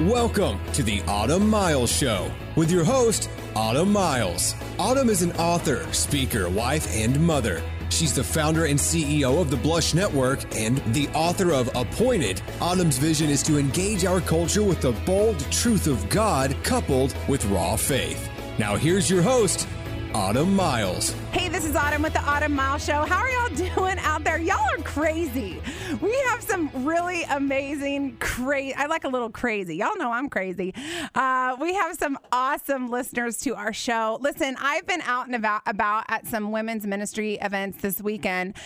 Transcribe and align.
Welcome 0.00 0.58
to 0.72 0.82
the 0.82 1.02
Autumn 1.06 1.48
Miles 1.48 1.88
Show 1.88 2.28
with 2.56 2.68
your 2.68 2.82
host, 2.82 3.30
Autumn 3.54 3.92
Miles. 3.92 4.56
Autumn 4.76 5.08
is 5.08 5.22
an 5.22 5.30
author, 5.34 5.86
speaker, 5.92 6.48
wife, 6.48 6.92
and 6.96 7.18
mother. 7.20 7.62
She's 7.90 8.12
the 8.12 8.24
founder 8.24 8.64
and 8.64 8.76
CEO 8.76 9.40
of 9.40 9.52
the 9.52 9.56
Blush 9.56 9.94
Network 9.94 10.40
and 10.56 10.78
the 10.94 11.06
author 11.10 11.52
of 11.52 11.70
Appointed. 11.76 12.42
Autumn's 12.60 12.98
vision 12.98 13.30
is 13.30 13.40
to 13.44 13.56
engage 13.56 14.04
our 14.04 14.20
culture 14.20 14.64
with 14.64 14.80
the 14.80 14.90
bold 15.06 15.38
truth 15.52 15.86
of 15.86 16.08
God 16.08 16.56
coupled 16.64 17.14
with 17.28 17.44
raw 17.44 17.76
faith. 17.76 18.28
Now, 18.58 18.74
here's 18.74 19.08
your 19.08 19.22
host, 19.22 19.68
Autumn 20.12 20.56
Miles. 20.56 21.12
Hey, 21.30 21.48
this 21.48 21.64
is 21.64 21.76
Autumn 21.76 22.02
with 22.02 22.14
the 22.14 22.22
Autumn 22.22 22.52
Miles 22.52 22.84
Show. 22.84 23.04
How 23.04 23.18
are 23.18 23.30
y'all 23.30 23.43
doing 23.74 23.98
out 24.00 24.24
there? 24.24 24.38
Y'all 24.38 24.58
are 24.58 24.82
crazy. 24.82 25.62
We 26.00 26.12
have 26.28 26.42
some 26.42 26.70
really 26.84 27.22
amazing, 27.24 28.16
crazy. 28.18 28.74
I 28.74 28.86
like 28.86 29.04
a 29.04 29.08
little 29.08 29.30
crazy. 29.30 29.76
Y'all 29.76 29.96
know 29.96 30.10
I'm 30.10 30.28
crazy. 30.28 30.74
Uh, 31.14 31.56
we 31.60 31.72
have 31.74 31.96
some 31.96 32.18
awesome 32.32 32.88
listeners 32.88 33.38
to 33.40 33.54
our 33.54 33.72
show. 33.72 34.18
Listen, 34.20 34.56
I've 34.60 34.86
been 34.86 35.02
out 35.02 35.26
and 35.26 35.36
about, 35.36 35.62
about 35.66 36.04
at 36.08 36.26
some 36.26 36.50
women's 36.50 36.84
ministry 36.84 37.34
events 37.40 37.80
this 37.80 38.02
weekend, 38.02 38.56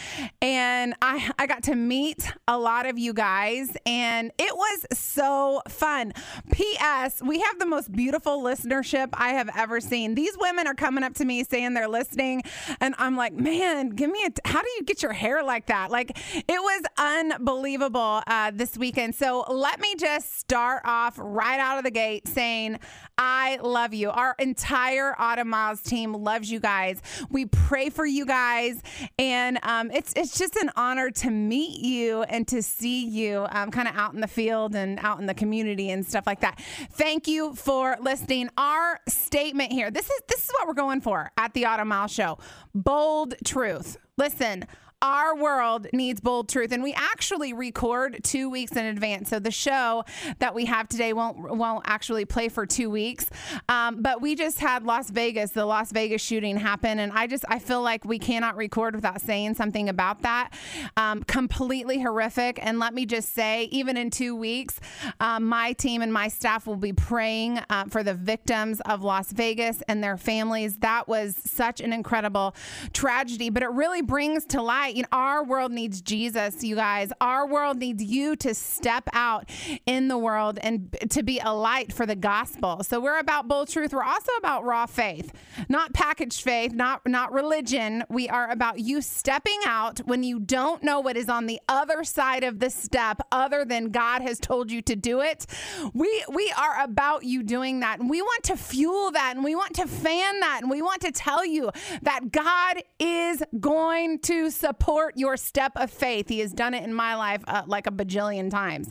and 0.41 0.95
I 1.03 1.33
I 1.39 1.47
got 1.47 1.65
to 1.65 1.75
meet 1.75 2.31
a 2.47 2.57
lot 2.57 2.87
of 2.87 2.99
you 2.99 3.13
guys, 3.13 3.77
and 3.85 4.33
it 4.39 4.57
was 4.57 4.87
so 4.99 5.61
fun. 5.69 6.15
P.S. 6.51 7.21
We 7.23 7.41
have 7.41 7.59
the 7.59 7.67
most 7.67 7.93
beautiful 7.93 8.43
listenership 8.43 9.09
I 9.13 9.31
have 9.31 9.51
ever 9.55 9.81
seen. 9.81 10.15
These 10.15 10.37
women 10.39 10.67
are 10.67 10.75
coming 10.75 11.05
up 11.05 11.15
to 11.15 11.27
me 11.27 11.45
saying 11.45 11.75
they're 11.75 11.89
listening, 11.89 12.43
and 12.81 12.95
I'm 12.97 13.17
like, 13.17 13.35
man, 13.35 13.91
give 13.91 14.11
me 14.11 14.23
a. 14.25 14.31
T- 14.31 14.41
how 14.47 14.63
do 14.63 14.69
you 14.78 14.78
get 14.85 15.03
your 15.03 15.13
hair 15.13 15.43
like 15.43 15.67
that? 15.67 15.91
Like 15.91 16.17
it 16.35 16.45
was 16.49 16.83
unbelievable 16.97 18.23
uh, 18.27 18.53
this 18.55 18.77
weekend. 18.77 19.15
So 19.15 19.45
let 19.49 19.81
me 19.81 19.95
just 19.97 20.39
start 20.39 20.83
off 20.85 21.15
right 21.19 21.61
out 21.61 21.79
of 21.79 21.85
the 21.85 21.91
gate 21.91 22.27
saying 22.29 22.79
I 23.19 23.59
love 23.63 23.93
you. 23.95 24.11
Our 24.11 24.37
entire 24.39 25.15
Autumn 25.19 25.49
Miles 25.49 25.83
team 25.83 26.13
loves 26.13 26.51
you 26.51 26.61
guys. 26.61 27.03
We 27.29 27.47
pray 27.47 27.91
for 27.91 28.07
you 28.07 28.25
guys, 28.25 28.81
and 29.19 29.59
um, 29.63 29.91
it's 29.91 30.13
it's 30.15 30.39
just 30.39 30.57
an 30.57 30.71
honor 30.77 31.11
to 31.11 31.31
meet 31.31 31.81
you 31.81 32.23
and 32.23 32.47
to 32.49 32.63
see 32.63 33.07
you 33.07 33.47
um, 33.51 33.71
kind 33.71 33.89
of 33.89 33.97
out 33.97 34.15
in 34.15 34.21
the 34.21 34.29
field 34.29 34.77
and 34.77 35.01
out 35.01 35.19
in 35.19 35.27
the 35.27 35.35
community 35.35 35.91
and 35.91 36.07
stuff 36.07 36.27
like 36.27 36.41
that. 36.41 36.61
Thank 36.93 37.27
you 37.27 37.55
for 37.55 37.97
listening. 38.01 38.51
Our 38.57 39.01
statement 39.09 39.73
here. 39.73 39.91
This 39.91 40.09
is 40.09 40.21
this 40.29 40.45
is 40.45 40.51
what 40.53 40.69
we're 40.69 40.75
going 40.75 41.01
for 41.01 41.33
at 41.37 41.55
the 41.55 41.67
Autumn 41.67 41.89
Miles 41.89 42.13
Show. 42.13 42.39
Bold 42.75 43.35
truth. 43.45 43.97
Listen 44.19 44.65
our 45.01 45.37
world 45.37 45.87
needs 45.93 46.21
bold 46.21 46.49
truth 46.49 46.73
and 46.73 46.83
we 46.83 46.93
actually 46.95 47.53
record 47.53 48.19
two 48.25 48.51
weeks 48.51 48.73
in 48.73 48.85
advance. 48.85 49.31
So 49.31 49.39
the 49.39 49.51
show 49.51 50.05
that 50.41 50.55
we 50.55 50.65
have 50.65 50.89
today 50.89 51.13
won't 51.13 51.39
won't 51.39 51.85
actually 51.87 52.25
play 52.25 52.49
for 52.49 52.67
two 52.67 52.91
weeks. 52.91 53.27
Um, 53.69 54.03
but 54.03 54.21
we 54.21 54.35
just 54.35 54.59
had 54.59 54.85
las 54.85 55.11
vegas 55.11 55.53
the 55.53 55.65
las 55.65 55.93
vegas 55.93 56.21
shooting 56.21 56.57
happen 56.57 56.99
and 56.99 57.13
i 57.13 57.27
just 57.27 57.45
i 57.49 57.59
feel 57.59 57.83
like 57.83 58.05
we 58.05 58.19
cannot 58.19 58.57
record 58.57 58.95
without 58.95 59.21
saying 59.21 59.55
something 59.55 59.89
about 59.89 60.23
that. 60.23 60.51
Um, 60.97 61.23
completely 61.23 62.01
horrific. 62.01 62.59
And 62.61 62.81
let 62.81 62.93
me 62.93 63.07
just 63.07 63.33
say 63.35 63.65
even 63.65 63.97
in 63.97 64.11
two 64.11 64.35
weeks 64.35 64.81
um, 65.21 65.45
my 65.45 65.75
team 65.75 66.03
and 66.03 66.13
my 66.13 66.27
staff 66.29 66.67
will 66.67 66.77
be 66.77 66.93
praying 66.93 67.61
uh, 67.71 67.85
for 67.85 68.03
the 68.03 68.15
victims 68.15 68.81
of 68.81 69.03
las 69.03 69.31
vegas 69.31 69.81
and 69.87 70.03
their 70.03 70.17
families. 70.17 70.79
That 70.79 71.07
was 71.07 71.37
such 71.37 71.81
an 71.81 71.93
incredible 71.93 72.57
tragedy 72.93 73.49
but 73.51 73.63
it 73.63 73.71
really 73.71 74.03
brings 74.03 74.45
to 74.47 74.61
light 74.61 74.88
right. 74.89 74.97
You 74.97 75.03
know, 75.03 75.09
our 75.13 75.45
world 75.45 75.73
needs 75.73 76.01
Jesus, 76.01 76.65
you 76.65 76.75
guys. 76.77 77.13
Our 77.21 77.47
world 77.47 77.79
needs 77.79 78.03
you 78.03 78.37
to 78.37 78.55
step 78.55 79.09
out 79.13 79.49
in 79.87 80.09
the 80.09 80.19
world 80.19 80.59
and 80.63 80.97
to 81.11 81.23
be 81.23 81.41
a 81.41 81.53
light 81.53 81.93
for 81.93 82.07
the 82.07 82.17
gospel. 82.17 82.83
So 82.83 83.01
we're 83.01 83.19
about 83.19 83.49
bold 83.49 83.69
truth. 83.69 83.93
We're 83.93 84.03
also 84.03 84.33
about 84.39 84.65
raw 84.65 84.87
faith, 84.87 85.33
not 85.69 85.93
packaged 85.93 86.43
faith, 86.43 86.73
not 86.73 87.07
not 87.07 87.33
religion. 87.33 88.05
We 88.09 88.29
are 88.29 88.51
about 88.51 88.81
you 88.81 89.01
stepping 89.01 89.61
out 89.67 89.99
when 90.01 90.23
you 90.23 90.41
don't 90.41 90.83
know 90.83 91.01
what 91.01 91.17
is 91.17 91.29
on 91.29 91.47
the 91.47 91.61
other 91.69 92.05
side 92.05 92.45
of 92.45 92.59
the 92.59 92.71
step 92.71 93.21
other 93.31 93.65
than 93.65 93.91
God 93.91 94.23
has 94.23 94.39
told 94.39 94.71
you 94.71 94.83
to 94.83 94.97
do 94.97 95.21
it. 95.21 95.47
We 95.93 96.25
we 96.33 96.53
are 96.59 96.83
about 96.83 97.25
you 97.25 97.43
doing 97.43 97.81
that. 97.81 98.01
And 98.01 98.09
we 98.09 98.23
want 98.23 98.45
to 98.45 98.57
fuel 98.57 99.11
that 99.13 99.35
and 99.35 99.45
we 99.45 99.55
want 99.55 99.75
to 99.75 99.87
fan 99.87 100.41
that 100.41 100.61
and 100.63 100.71
we 100.71 100.83
want 100.83 101.03
to 101.03 101.13
tell 101.13 101.45
you 101.45 101.71
that 102.03 102.33
God 102.33 102.83
is 102.99 103.43
going 103.61 104.21
to 104.21 104.51
support 104.51 104.78
support 104.79 105.17
your 105.17 105.37
step 105.37 105.73
of 105.77 105.91
faith. 105.91 106.29
He 106.29 106.41
has 106.41 106.53
done 106.53 106.75
it 106.75 106.85
in 106.85 106.95
my 106.95 107.15
life 107.17 107.43
uh, 107.47 107.63
like 107.67 107.87
a 107.87 107.91
bajillion 107.91 108.51
times. 108.51 108.91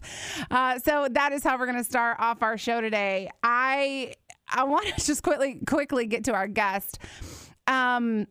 Uh, 0.51 0.79
so 0.79 1.07
that 1.11 1.31
is 1.31 1.43
how 1.43 1.57
we're 1.57 1.65
going 1.65 1.77
to 1.77 1.83
start 1.83 2.17
off 2.19 2.43
our 2.43 2.57
show 2.57 2.81
today. 2.81 3.29
I 3.43 4.13
I 4.49 4.63
want 4.65 4.87
to 4.87 4.93
just 5.05 5.23
quickly 5.23 5.59
quickly 5.65 6.05
get 6.05 6.25
to 6.25 6.33
our 6.33 6.47
guest. 6.47 6.99
Um, 7.67 8.27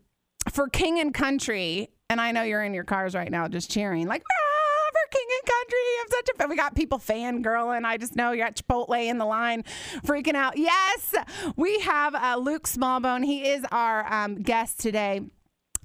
for 0.51 0.69
King 0.69 1.01
and 1.01 1.13
Country, 1.13 1.89
and 2.09 2.21
I 2.21 2.31
know 2.31 2.43
you're 2.43 2.63
in 2.63 2.73
your 2.73 2.85
cars 2.85 3.15
right 3.15 3.31
now 3.31 3.49
just 3.49 3.71
cheering 3.71 4.07
like. 4.07 4.23
Ah, 4.23 4.91
for 4.93 5.19
King 5.19 5.27
and 5.41 5.53
Country, 5.53 5.79
I'm 6.01 6.09
such 6.11 6.29
a 6.35 6.39
fan. 6.39 6.49
We 6.49 6.57
got 6.57 6.75
people 6.75 6.99
fangirling. 6.99 7.85
I 7.85 7.97
just 7.97 8.17
know 8.17 8.31
you 8.33 8.43
got 8.43 8.55
Chipotle 8.55 9.07
in 9.09 9.19
the 9.19 9.25
line, 9.25 9.65
freaking 10.05 10.35
out. 10.35 10.57
Yes, 10.57 11.15
we 11.57 11.81
have 11.81 12.15
uh, 12.15 12.37
Luke 12.41 12.69
Smallbone. 12.69 13.25
He 13.25 13.49
is 13.49 13.65
our 13.73 14.11
um, 14.13 14.37
guest 14.37 14.79
today. 14.79 15.23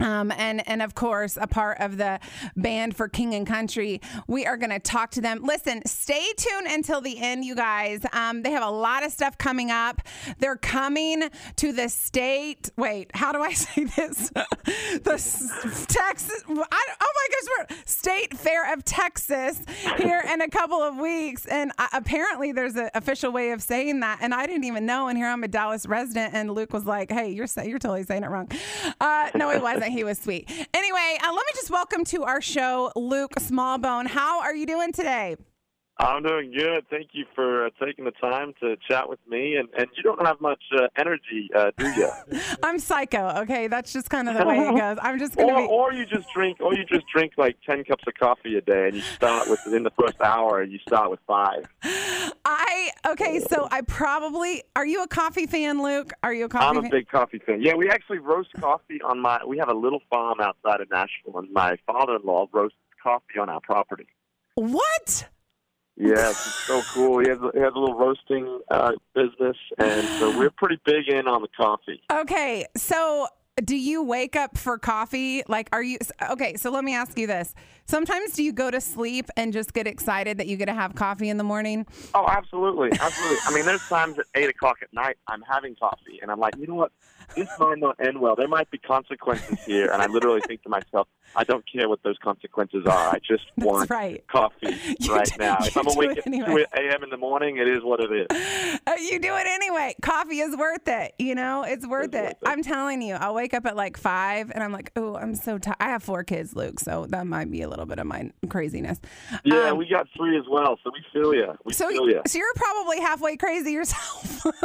Um, 0.01 0.31
and 0.31 0.67
and 0.67 0.81
of 0.81 0.95
course 0.95 1.37
a 1.39 1.47
part 1.47 1.79
of 1.79 1.97
the 1.97 2.19
band 2.55 2.95
for 2.95 3.07
King 3.07 3.33
and 3.35 3.45
Country. 3.45 4.01
We 4.27 4.45
are 4.45 4.57
going 4.57 4.71
to 4.71 4.79
talk 4.79 5.11
to 5.11 5.21
them. 5.21 5.41
Listen, 5.43 5.85
stay 5.85 6.25
tuned 6.35 6.67
until 6.67 7.01
the 7.01 7.19
end, 7.19 7.45
you 7.45 7.55
guys. 7.55 8.01
Um, 8.13 8.41
they 8.41 8.51
have 8.51 8.63
a 8.63 8.71
lot 8.71 9.03
of 9.03 9.11
stuff 9.11 9.37
coming 9.37 9.71
up. 9.71 10.01
They're 10.39 10.57
coming 10.57 11.29
to 11.57 11.73
the 11.73 11.89
state. 11.89 12.69
Wait, 12.77 13.11
how 13.13 13.31
do 13.31 13.41
I 13.41 13.53
say 13.61 13.83
this? 13.83 14.29
the 15.03 15.85
Texas. 15.87 16.43
I, 16.47 16.87
oh 17.01 17.13
my 17.15 17.27
gosh, 17.29 17.67
we're 17.69 17.77
State 17.85 18.37
Fair 18.37 18.73
of 18.73 18.83
Texas 18.83 19.61
here 19.97 20.23
in 20.31 20.41
a 20.41 20.49
couple 20.49 20.81
of 20.81 20.97
weeks, 20.97 21.45
and 21.45 21.71
uh, 21.77 21.87
apparently 21.93 22.51
there's 22.51 22.75
an 22.75 22.89
official 22.93 23.31
way 23.31 23.51
of 23.51 23.61
saying 23.61 23.99
that, 23.99 24.19
and 24.21 24.33
I 24.33 24.45
didn't 24.47 24.63
even 24.65 24.85
know. 24.85 25.07
And 25.07 25.17
here 25.17 25.27
I'm 25.27 25.43
a 25.43 25.47
Dallas 25.47 25.85
resident, 25.85 26.33
and 26.33 26.51
Luke 26.51 26.73
was 26.73 26.85
like, 26.85 27.11
"Hey, 27.11 27.31
you're 27.31 27.47
you're 27.63 27.79
totally 27.79 28.03
saying 28.03 28.23
it 28.23 28.29
wrong." 28.29 28.49
Uh, 28.99 29.29
no, 29.35 29.51
it 29.51 29.61
wasn't 29.61 29.90
he 29.91 30.03
was 30.03 30.17
sweet. 30.17 30.49
Anyway, 30.73 31.17
uh, 31.23 31.33
let 31.33 31.45
me 31.45 31.51
just 31.53 31.69
welcome 31.69 32.03
to 32.05 32.23
our 32.23 32.41
show 32.41 32.91
Luke 32.95 33.33
Smallbone. 33.39 34.07
How 34.07 34.41
are 34.41 34.55
you 34.55 34.65
doing 34.65 34.91
today? 34.91 35.35
I'm 36.01 36.23
doing 36.23 36.51
good. 36.51 36.85
Thank 36.89 37.09
you 37.13 37.25
for 37.35 37.67
uh, 37.67 37.69
taking 37.83 38.05
the 38.05 38.11
time 38.11 38.53
to 38.59 38.75
chat 38.89 39.07
with 39.07 39.19
me. 39.27 39.55
And, 39.55 39.69
and 39.77 39.87
you 39.95 40.01
don't 40.01 40.25
have 40.25 40.41
much 40.41 40.61
uh, 40.75 40.87
energy, 40.97 41.47
uh, 41.55 41.69
do 41.77 41.87
you? 41.91 42.11
I'm 42.63 42.79
psycho. 42.79 43.41
Okay, 43.41 43.67
that's 43.67 43.93
just 43.93 44.09
kind 44.09 44.27
of 44.27 44.35
the 44.35 44.45
way 44.45 44.57
it 44.57 44.75
goes. 44.75 44.97
I'm 44.99 45.19
just 45.19 45.35
gonna 45.37 45.53
or, 45.53 45.61
be. 45.61 45.67
Or 45.67 45.93
you 45.93 46.07
just 46.07 46.27
drink, 46.33 46.57
or 46.59 46.73
you 46.73 46.85
just 46.85 47.05
drink 47.13 47.33
like 47.37 47.57
ten 47.67 47.83
cups 47.83 48.03
of 48.07 48.15
coffee 48.15 48.57
a 48.57 48.61
day, 48.61 48.87
and 48.87 48.95
you 48.95 49.01
start 49.01 49.47
with 49.47 49.59
in 49.67 49.83
the 49.83 49.91
first 49.91 50.19
hour, 50.21 50.61
and 50.61 50.71
you 50.71 50.79
start 50.79 51.11
with 51.11 51.19
five. 51.27 51.67
I 51.83 52.89
okay, 53.09 53.39
so 53.39 53.67
I 53.69 53.81
probably. 53.81 54.63
Are 54.75 54.85
you 54.85 55.03
a 55.03 55.07
coffee 55.07 55.45
fan, 55.45 55.83
Luke? 55.83 56.13
Are 56.23 56.33
you 56.33 56.45
a 56.45 56.49
coffee? 56.49 56.65
I'm 56.65 56.77
a 56.77 56.81
fan? 56.81 56.91
big 56.91 57.09
coffee 57.09 57.39
fan. 57.45 57.61
Yeah, 57.61 57.75
we 57.75 57.89
actually 57.89 58.19
roast 58.19 58.49
coffee 58.59 58.99
on 59.03 59.19
my. 59.19 59.39
We 59.45 59.59
have 59.59 59.69
a 59.69 59.77
little 59.77 60.01
farm 60.09 60.39
outside 60.41 60.81
of 60.81 60.89
Nashville, 60.89 61.37
and 61.37 61.51
my 61.51 61.77
father-in-law 61.85 62.47
roasts 62.51 62.77
coffee 63.03 63.39
on 63.39 63.49
our 63.49 63.61
property. 63.61 64.07
What? 64.55 65.29
Yes, 66.01 66.31
it's 66.31 66.65
so 66.65 66.81
cool. 66.93 67.19
He 67.19 67.29
has, 67.29 67.37
he 67.53 67.59
has 67.59 67.73
a 67.75 67.79
little 67.79 67.95
roasting 67.95 68.59
uh, 68.71 68.93
business, 69.13 69.55
and 69.77 70.07
so 70.17 70.35
we're 70.35 70.49
pretty 70.49 70.79
big 70.83 71.07
in 71.07 71.27
on 71.27 71.43
the 71.43 71.47
coffee. 71.55 72.01
Okay, 72.11 72.65
so 72.75 73.27
do 73.63 73.75
you 73.75 74.01
wake 74.01 74.35
up 74.35 74.57
for 74.57 74.79
coffee? 74.79 75.43
Like, 75.47 75.69
are 75.71 75.83
you 75.83 75.99
okay? 76.31 76.55
So 76.55 76.71
let 76.71 76.83
me 76.83 76.95
ask 76.95 77.19
you 77.19 77.27
this: 77.27 77.53
Sometimes 77.85 78.33
do 78.33 78.41
you 78.41 78.51
go 78.51 78.71
to 78.71 78.81
sleep 78.81 79.29
and 79.37 79.53
just 79.53 79.73
get 79.73 79.85
excited 79.85 80.39
that 80.39 80.47
you 80.47 80.57
get 80.57 80.65
to 80.65 80.73
have 80.73 80.95
coffee 80.95 81.29
in 81.29 81.37
the 81.37 81.43
morning? 81.43 81.85
Oh, 82.15 82.25
absolutely, 82.27 82.89
absolutely. 82.99 83.37
I 83.45 83.53
mean, 83.53 83.65
there's 83.65 83.87
times 83.87 84.17
at 84.17 84.25
eight 84.33 84.49
o'clock 84.49 84.77
at 84.81 84.91
night 84.93 85.17
I'm 85.27 85.43
having 85.43 85.75
coffee, 85.75 86.19
and 86.21 86.31
I'm 86.31 86.39
like, 86.39 86.55
you 86.57 86.65
know 86.65 86.75
what? 86.75 86.91
This 87.35 87.49
might 87.59 87.77
not 87.79 87.95
end 88.05 88.19
well. 88.19 88.35
There 88.35 88.47
might 88.47 88.69
be 88.71 88.77
consequences 88.77 89.59
here, 89.65 89.89
and 89.91 90.01
I 90.01 90.07
literally 90.07 90.41
think 90.47 90.63
to 90.63 90.69
myself, 90.69 91.07
I 91.35 91.43
don't 91.45 91.63
care 91.71 91.87
what 91.87 92.03
those 92.03 92.17
consequences 92.21 92.85
are. 92.85 93.09
I 93.09 93.19
just 93.25 93.43
want 93.57 93.89
right. 93.89 94.25
coffee 94.27 94.75
You 94.99 95.15
right 95.15 95.25
do- 95.25 95.37
now. 95.39 95.57
If 95.61 95.77
I'm 95.77 95.87
awake 95.87 96.17
at 96.17 96.27
anyway. 96.27 96.65
2 96.75 96.81
a.m. 96.81 97.03
in 97.03 97.09
the 97.09 97.17
morning, 97.17 97.57
it 97.57 97.67
is 97.69 97.83
what 97.83 97.99
it 98.01 98.11
is. 98.11 98.79
Uh, 98.85 98.93
you 98.99 99.17
do 99.19 99.33
it 99.35 99.47
anyway. 99.47 99.95
Coffee 100.01 100.39
is 100.39 100.55
worth 100.57 100.87
it. 100.87 101.13
You 101.19 101.35
know, 101.35 101.63
it's 101.63 101.87
worth 101.87 102.07
It's 102.07 102.15
it. 102.15 102.21
worth 102.23 102.31
it. 102.33 102.37
I'm 102.47 102.61
telling 102.63 103.01
you, 103.01 103.15
I'll 103.15 103.33
wake 103.33 103.53
up 103.53 103.65
at 103.65 103.75
like 103.77 103.95
five 103.97 104.51
and 104.53 104.61
I'm 104.63 104.73
like, 104.73 104.91
oh, 104.97 105.15
I'm 105.15 105.35
so 105.35 105.57
tired. 105.57 105.77
I 105.79 105.85
have 105.85 106.03
four 106.03 106.23
kids, 106.25 106.53
Luke, 106.55 106.79
so 106.81 107.05
that 107.09 107.25
might 107.27 107.49
be 107.49 107.61
a 107.61 107.69
little 107.69 107.85
bit 107.85 107.99
of 107.99 108.07
my 108.07 108.29
craziness. 108.49 108.99
Yeah, 109.45 109.69
Um, 109.69 109.77
we 109.77 109.87
got 109.87 110.07
three 110.17 110.37
as 110.37 110.43
well, 110.49 110.77
so 110.83 110.91
we 110.93 111.01
feel 111.13 111.33
you. 111.33 111.53
We 111.63 111.71
So, 111.73 111.87
feel 111.89 112.09
you. 112.09 112.21
so 112.27 112.37
you're 112.37 112.53
probably 112.55 112.99
halfway 112.99 113.37
crazy 113.37 113.71
yourself. 113.71 114.45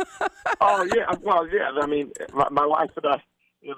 Oh 0.60 0.88
yeah, 0.96 1.04
well 1.20 1.46
yeah. 1.48 1.70
I 1.80 1.86
mean, 1.86 2.10
my, 2.32 2.48
my 2.56 2.66
wife 2.66 2.90
and 2.96 3.06
I. 3.06 3.22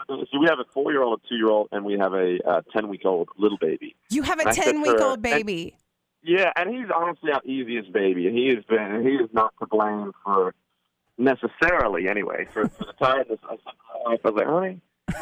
So 0.08 0.38
we 0.38 0.46
have 0.48 0.58
a 0.58 0.64
four-year-old, 0.72 1.20
a 1.24 1.28
two-year-old, 1.28 1.68
and 1.72 1.84
we 1.84 1.98
have 1.98 2.12
a 2.12 2.38
uh, 2.46 2.60
ten-week-old 2.72 3.30
little 3.38 3.58
baby. 3.58 3.96
you 4.10 4.22
have 4.22 4.38
a 4.38 4.52
ten-week-old 4.52 5.22
baby. 5.22 5.76
Yeah, 6.22 6.52
and 6.56 6.68
he's 6.68 6.88
honestly 6.94 7.32
our 7.32 7.40
easiest 7.44 7.92
baby, 7.92 8.30
he 8.30 8.54
has 8.54 8.64
been. 8.64 9.02
He 9.06 9.14
is 9.14 9.30
not 9.32 9.54
to 9.60 9.66
blame 9.66 10.12
for 10.24 10.54
necessarily, 11.16 12.08
anyway, 12.08 12.46
for, 12.52 12.68
for 12.68 12.84
the 12.84 12.92
tiredness. 13.00 13.38
I 13.48 14.16
was 14.22 14.34
like, 14.34 14.46
honey, 14.46 14.80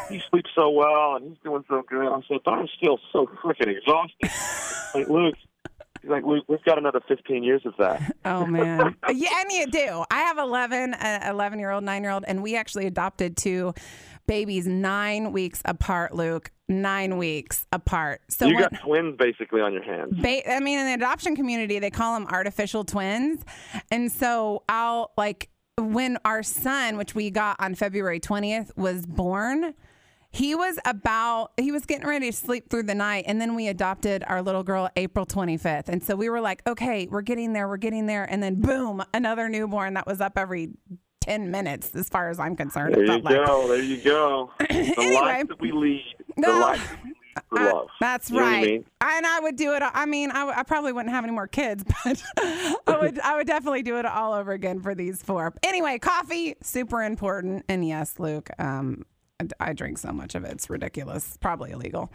he 0.09 0.21
sleeps 0.29 0.49
so 0.55 0.69
well 0.69 1.15
and 1.15 1.29
he's 1.29 1.37
doing 1.43 1.63
so 1.69 1.83
good. 1.87 2.07
I 2.07 2.19
said, 2.27 2.39
but 2.43 2.51
I'm 2.51 2.67
still 2.77 2.99
so 3.11 3.27
freaking 3.43 3.77
exhausted. 3.77 4.31
like, 4.95 5.07
Luke, 5.07 5.35
he's 6.01 6.09
like, 6.11 6.23
Luke, 6.25 6.45
we've 6.47 6.63
got 6.63 6.77
another 6.77 7.01
15 7.07 7.43
years 7.43 7.61
of 7.65 7.73
that. 7.79 8.15
Oh, 8.25 8.45
man. 8.45 8.95
yeah, 9.13 9.41
and 9.41 9.51
you 9.51 9.67
do. 9.67 10.03
I 10.11 10.19
have 10.19 10.37
11, 10.37 10.93
uh, 10.95 11.27
11 11.29 11.59
year 11.59 11.71
old, 11.71 11.83
nine 11.85 12.03
year 12.03 12.11
old, 12.11 12.25
and 12.27 12.43
we 12.43 12.57
actually 12.57 12.85
adopted 12.85 13.37
two 13.37 13.73
babies 14.27 14.67
nine 14.67 15.31
weeks 15.31 15.61
apart, 15.63 16.13
Luke. 16.13 16.51
Nine 16.67 17.17
weeks 17.17 17.65
apart. 17.71 18.19
So 18.27 18.45
you 18.45 18.55
when, 18.55 18.63
got 18.63 18.81
twins 18.81 19.15
basically 19.17 19.61
on 19.61 19.71
your 19.71 19.83
hands. 19.83 20.13
Ba- 20.21 20.51
I 20.51 20.59
mean, 20.59 20.79
in 20.79 20.85
the 20.87 20.93
adoption 20.95 21.35
community, 21.37 21.79
they 21.79 21.89
call 21.89 22.19
them 22.19 22.27
artificial 22.29 22.83
twins, 22.83 23.45
and 23.89 24.11
so 24.11 24.63
I'll 24.67 25.11
like 25.17 25.49
when 25.77 26.17
our 26.25 26.43
son, 26.43 26.97
which 26.97 27.15
we 27.15 27.29
got 27.29 27.55
on 27.59 27.75
February 27.75 28.19
20th, 28.19 28.75
was 28.75 29.05
born, 29.05 29.73
he 30.31 30.55
was 30.55 30.79
about, 30.85 31.51
he 31.57 31.71
was 31.71 31.85
getting 31.85 32.07
ready 32.07 32.29
to 32.29 32.35
sleep 32.35 32.69
through 32.69 32.83
the 32.83 32.95
night. 32.95 33.25
And 33.27 33.39
then 33.39 33.55
we 33.55 33.67
adopted 33.67 34.23
our 34.27 34.41
little 34.41 34.63
girl 34.63 34.89
April 34.95 35.25
25th. 35.25 35.87
And 35.87 36.03
so 36.03 36.15
we 36.15 36.29
were 36.29 36.41
like, 36.41 36.61
okay, 36.67 37.07
we're 37.09 37.21
getting 37.21 37.53
there, 37.53 37.67
we're 37.67 37.77
getting 37.77 38.05
there. 38.05 38.23
And 38.25 38.41
then 38.41 38.61
boom, 38.61 39.03
another 39.13 39.49
newborn 39.49 39.93
that 39.95 40.05
was 40.05 40.21
up 40.21 40.37
every 40.37 40.69
10 41.21 41.51
minutes, 41.51 41.95
as 41.95 42.07
far 42.07 42.29
as 42.29 42.39
I'm 42.39 42.55
concerned. 42.55 42.95
There 42.95 43.03
you 43.03 43.21
go. 43.21 43.59
Like. 43.61 43.67
There 43.67 43.81
you 43.81 44.01
go. 44.01 44.51
The 44.59 44.73
anyway, 44.73 45.15
life 45.15 45.47
that 45.47 45.59
we 45.59 45.71
lead. 45.71 46.03
The 46.35 46.41
no, 46.41 46.59
life 46.59 46.89
that 46.89 47.03
we 47.03 47.13
for 47.49 47.59
I, 47.59 47.71
love. 47.71 47.87
That's 47.99 48.29
you 48.29 48.39
right. 48.39 48.57
I 48.57 48.65
mean? 48.65 48.85
And 49.01 49.25
I 49.25 49.39
would 49.41 49.55
do 49.55 49.73
it. 49.73 49.83
I 49.83 50.05
mean, 50.05 50.31
I, 50.31 50.39
w- 50.39 50.55
I 50.57 50.63
probably 50.63 50.91
wouldn't 50.91 51.13
have 51.13 51.23
any 51.23 51.33
more 51.33 51.47
kids, 51.47 51.83
but 52.03 52.23
I 52.37 52.97
would. 53.01 53.19
I 53.19 53.35
would 53.37 53.47
definitely 53.47 53.83
do 53.83 53.97
it 53.97 54.05
all 54.05 54.33
over 54.33 54.51
again 54.51 54.81
for 54.81 54.95
these 54.95 55.21
four. 55.21 55.53
Anyway, 55.63 55.99
coffee 55.99 56.55
super 56.61 57.03
important, 57.03 57.65
and 57.67 57.87
yes, 57.87 58.19
Luke. 58.19 58.49
Um, 58.59 59.05
I, 59.59 59.73
drink 59.73 59.99
so 59.99 60.11
much 60.11 60.35
of 60.35 60.43
it; 60.43 60.51
it's 60.51 60.69
ridiculous. 60.69 61.37
Probably 61.39 61.71
illegal. 61.71 62.11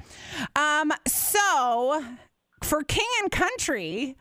Um, 0.57 0.93
so 1.07 2.05
for 2.63 2.83
King 2.83 3.07
and 3.23 3.31
Country 3.31 4.17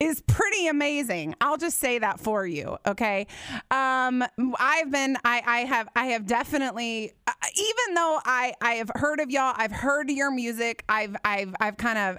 is 0.00 0.22
pretty 0.28 0.68
amazing. 0.68 1.34
I'll 1.40 1.56
just 1.56 1.78
say 1.78 1.98
that 1.98 2.20
for 2.20 2.46
you, 2.46 2.78
okay? 2.86 3.26
Um, 3.70 4.24
I've 4.58 4.92
been, 4.92 5.16
I, 5.24 5.42
I 5.44 5.58
have, 5.60 5.88
I 5.96 6.06
have 6.06 6.24
definitely, 6.24 7.12
uh, 7.26 7.32
even 7.56 7.94
though 7.94 8.20
I, 8.24 8.54
I 8.60 8.74
have 8.74 8.92
heard 8.94 9.18
of 9.18 9.30
y'all, 9.30 9.54
I've 9.56 9.72
heard 9.72 10.08
your 10.08 10.30
music, 10.30 10.84
I've, 10.88 11.16
I've, 11.24 11.52
I've 11.58 11.76
kind 11.78 11.98
of 11.98 12.18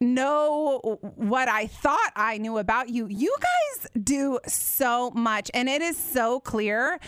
know 0.00 0.98
what 1.16 1.48
I 1.48 1.66
thought 1.66 2.12
I 2.16 2.38
knew 2.38 2.58
about 2.58 2.88
you. 2.88 3.06
You 3.08 3.34
guys 3.40 3.90
do 4.02 4.38
so 4.46 5.10
much, 5.10 5.50
and 5.54 5.68
it 5.68 5.82
is 5.82 5.96
so 5.96 6.40
clear 6.40 6.98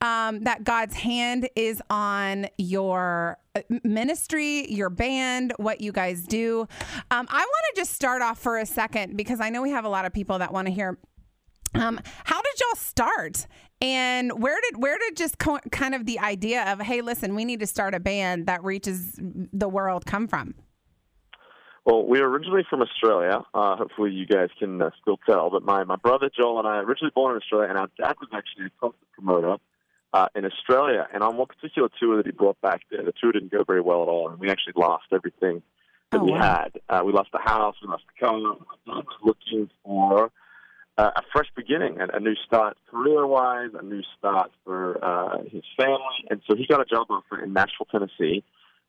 um, 0.00 0.44
that 0.44 0.64
God's 0.64 0.94
hand 0.94 1.48
is 1.56 1.82
on 1.90 2.46
your 2.58 3.38
uh, 3.54 3.60
ministry, 3.82 4.70
your 4.72 4.90
band, 4.90 5.52
what 5.56 5.80
you 5.80 5.92
guys 5.92 6.26
do. 6.26 6.66
Um, 7.10 7.26
I 7.28 7.38
want 7.38 7.74
to 7.74 7.80
just 7.80 7.92
start 7.92 8.22
off 8.22 8.38
for 8.38 8.58
a 8.58 8.66
second 8.66 9.16
because 9.16 9.40
I 9.40 9.50
know 9.50 9.62
we 9.62 9.70
have 9.70 9.84
a 9.84 9.88
lot 9.88 10.04
of 10.04 10.12
people 10.12 10.38
that 10.38 10.52
want 10.52 10.66
to 10.66 10.72
hear. 10.72 10.98
Um, 11.74 12.00
how 12.24 12.40
did 12.40 12.60
y'all 12.60 12.76
start? 12.76 13.46
And 13.80 14.40
where 14.40 14.58
did 14.62 14.80
where 14.80 14.96
did 14.98 15.16
just 15.16 15.38
co- 15.38 15.58
kind 15.72 15.94
of 15.94 16.06
the 16.06 16.20
idea 16.20 16.72
of 16.72 16.80
hey, 16.80 17.00
listen, 17.00 17.34
we 17.34 17.44
need 17.44 17.60
to 17.60 17.66
start 17.66 17.94
a 17.94 18.00
band 18.00 18.46
that 18.46 18.62
reaches 18.62 19.18
the 19.20 19.68
world 19.68 20.06
come 20.06 20.28
from? 20.28 20.54
Well, 21.84 22.06
we 22.06 22.20
are 22.20 22.28
originally 22.28 22.64
from 22.68 22.80
Australia. 22.80 23.44
Uh, 23.52 23.76
hopefully, 23.76 24.10
you 24.10 24.26
guys 24.26 24.48
can 24.58 24.80
uh, 24.80 24.90
still 25.02 25.18
tell. 25.26 25.50
But 25.50 25.64
my, 25.64 25.84
my 25.84 25.96
brother 25.96 26.30
Joel 26.34 26.58
and 26.58 26.66
I 26.66 26.78
originally 26.78 27.12
born 27.14 27.32
in 27.32 27.42
Australia, 27.42 27.68
and 27.68 27.78
our 27.78 27.90
dad 27.98 28.16
was 28.20 28.30
actually 28.32 28.66
a 28.66 28.70
concert 28.80 29.06
promoter 29.12 29.56
uh, 30.14 30.28
in 30.34 30.46
Australia. 30.46 31.06
And 31.12 31.22
on 31.22 31.36
one 31.36 31.46
particular 31.46 31.90
tour 32.00 32.16
that 32.16 32.26
he 32.26 32.32
brought 32.32 32.58
back 32.62 32.82
there, 32.90 33.04
the 33.04 33.12
tour 33.20 33.32
didn't 33.32 33.52
go 33.52 33.64
very 33.64 33.82
well 33.82 34.02
at 34.02 34.08
all, 34.08 34.30
and 34.30 34.40
we 34.40 34.50
actually 34.50 34.74
lost 34.76 35.04
everything 35.12 35.62
that 36.10 36.22
oh, 36.22 36.24
we 36.24 36.32
wow. 36.32 36.40
had. 36.40 36.80
Uh, 36.88 37.02
we 37.04 37.12
lost 37.12 37.30
the 37.32 37.40
house, 37.44 37.76
we 37.82 37.88
lost 37.88 38.04
the 38.18 38.26
car. 38.26 38.56
My 38.86 38.94
was 38.94 39.06
looking 39.22 39.68
for 39.84 40.30
uh, 40.96 41.10
a 41.16 41.22
fresh 41.34 41.48
beginning, 41.54 42.00
a, 42.00 42.16
a 42.16 42.20
new 42.20 42.34
start 42.46 42.78
career-wise, 42.90 43.70
a 43.78 43.84
new 43.84 44.02
start 44.18 44.52
for 44.64 45.04
uh, 45.04 45.42
his 45.42 45.64
family, 45.76 46.24
and 46.30 46.40
so 46.48 46.56
he 46.56 46.66
got 46.66 46.80
a 46.80 46.86
job 46.86 47.08
offer 47.10 47.42
in 47.42 47.52
Nashville, 47.52 47.88
Tennessee 47.90 48.42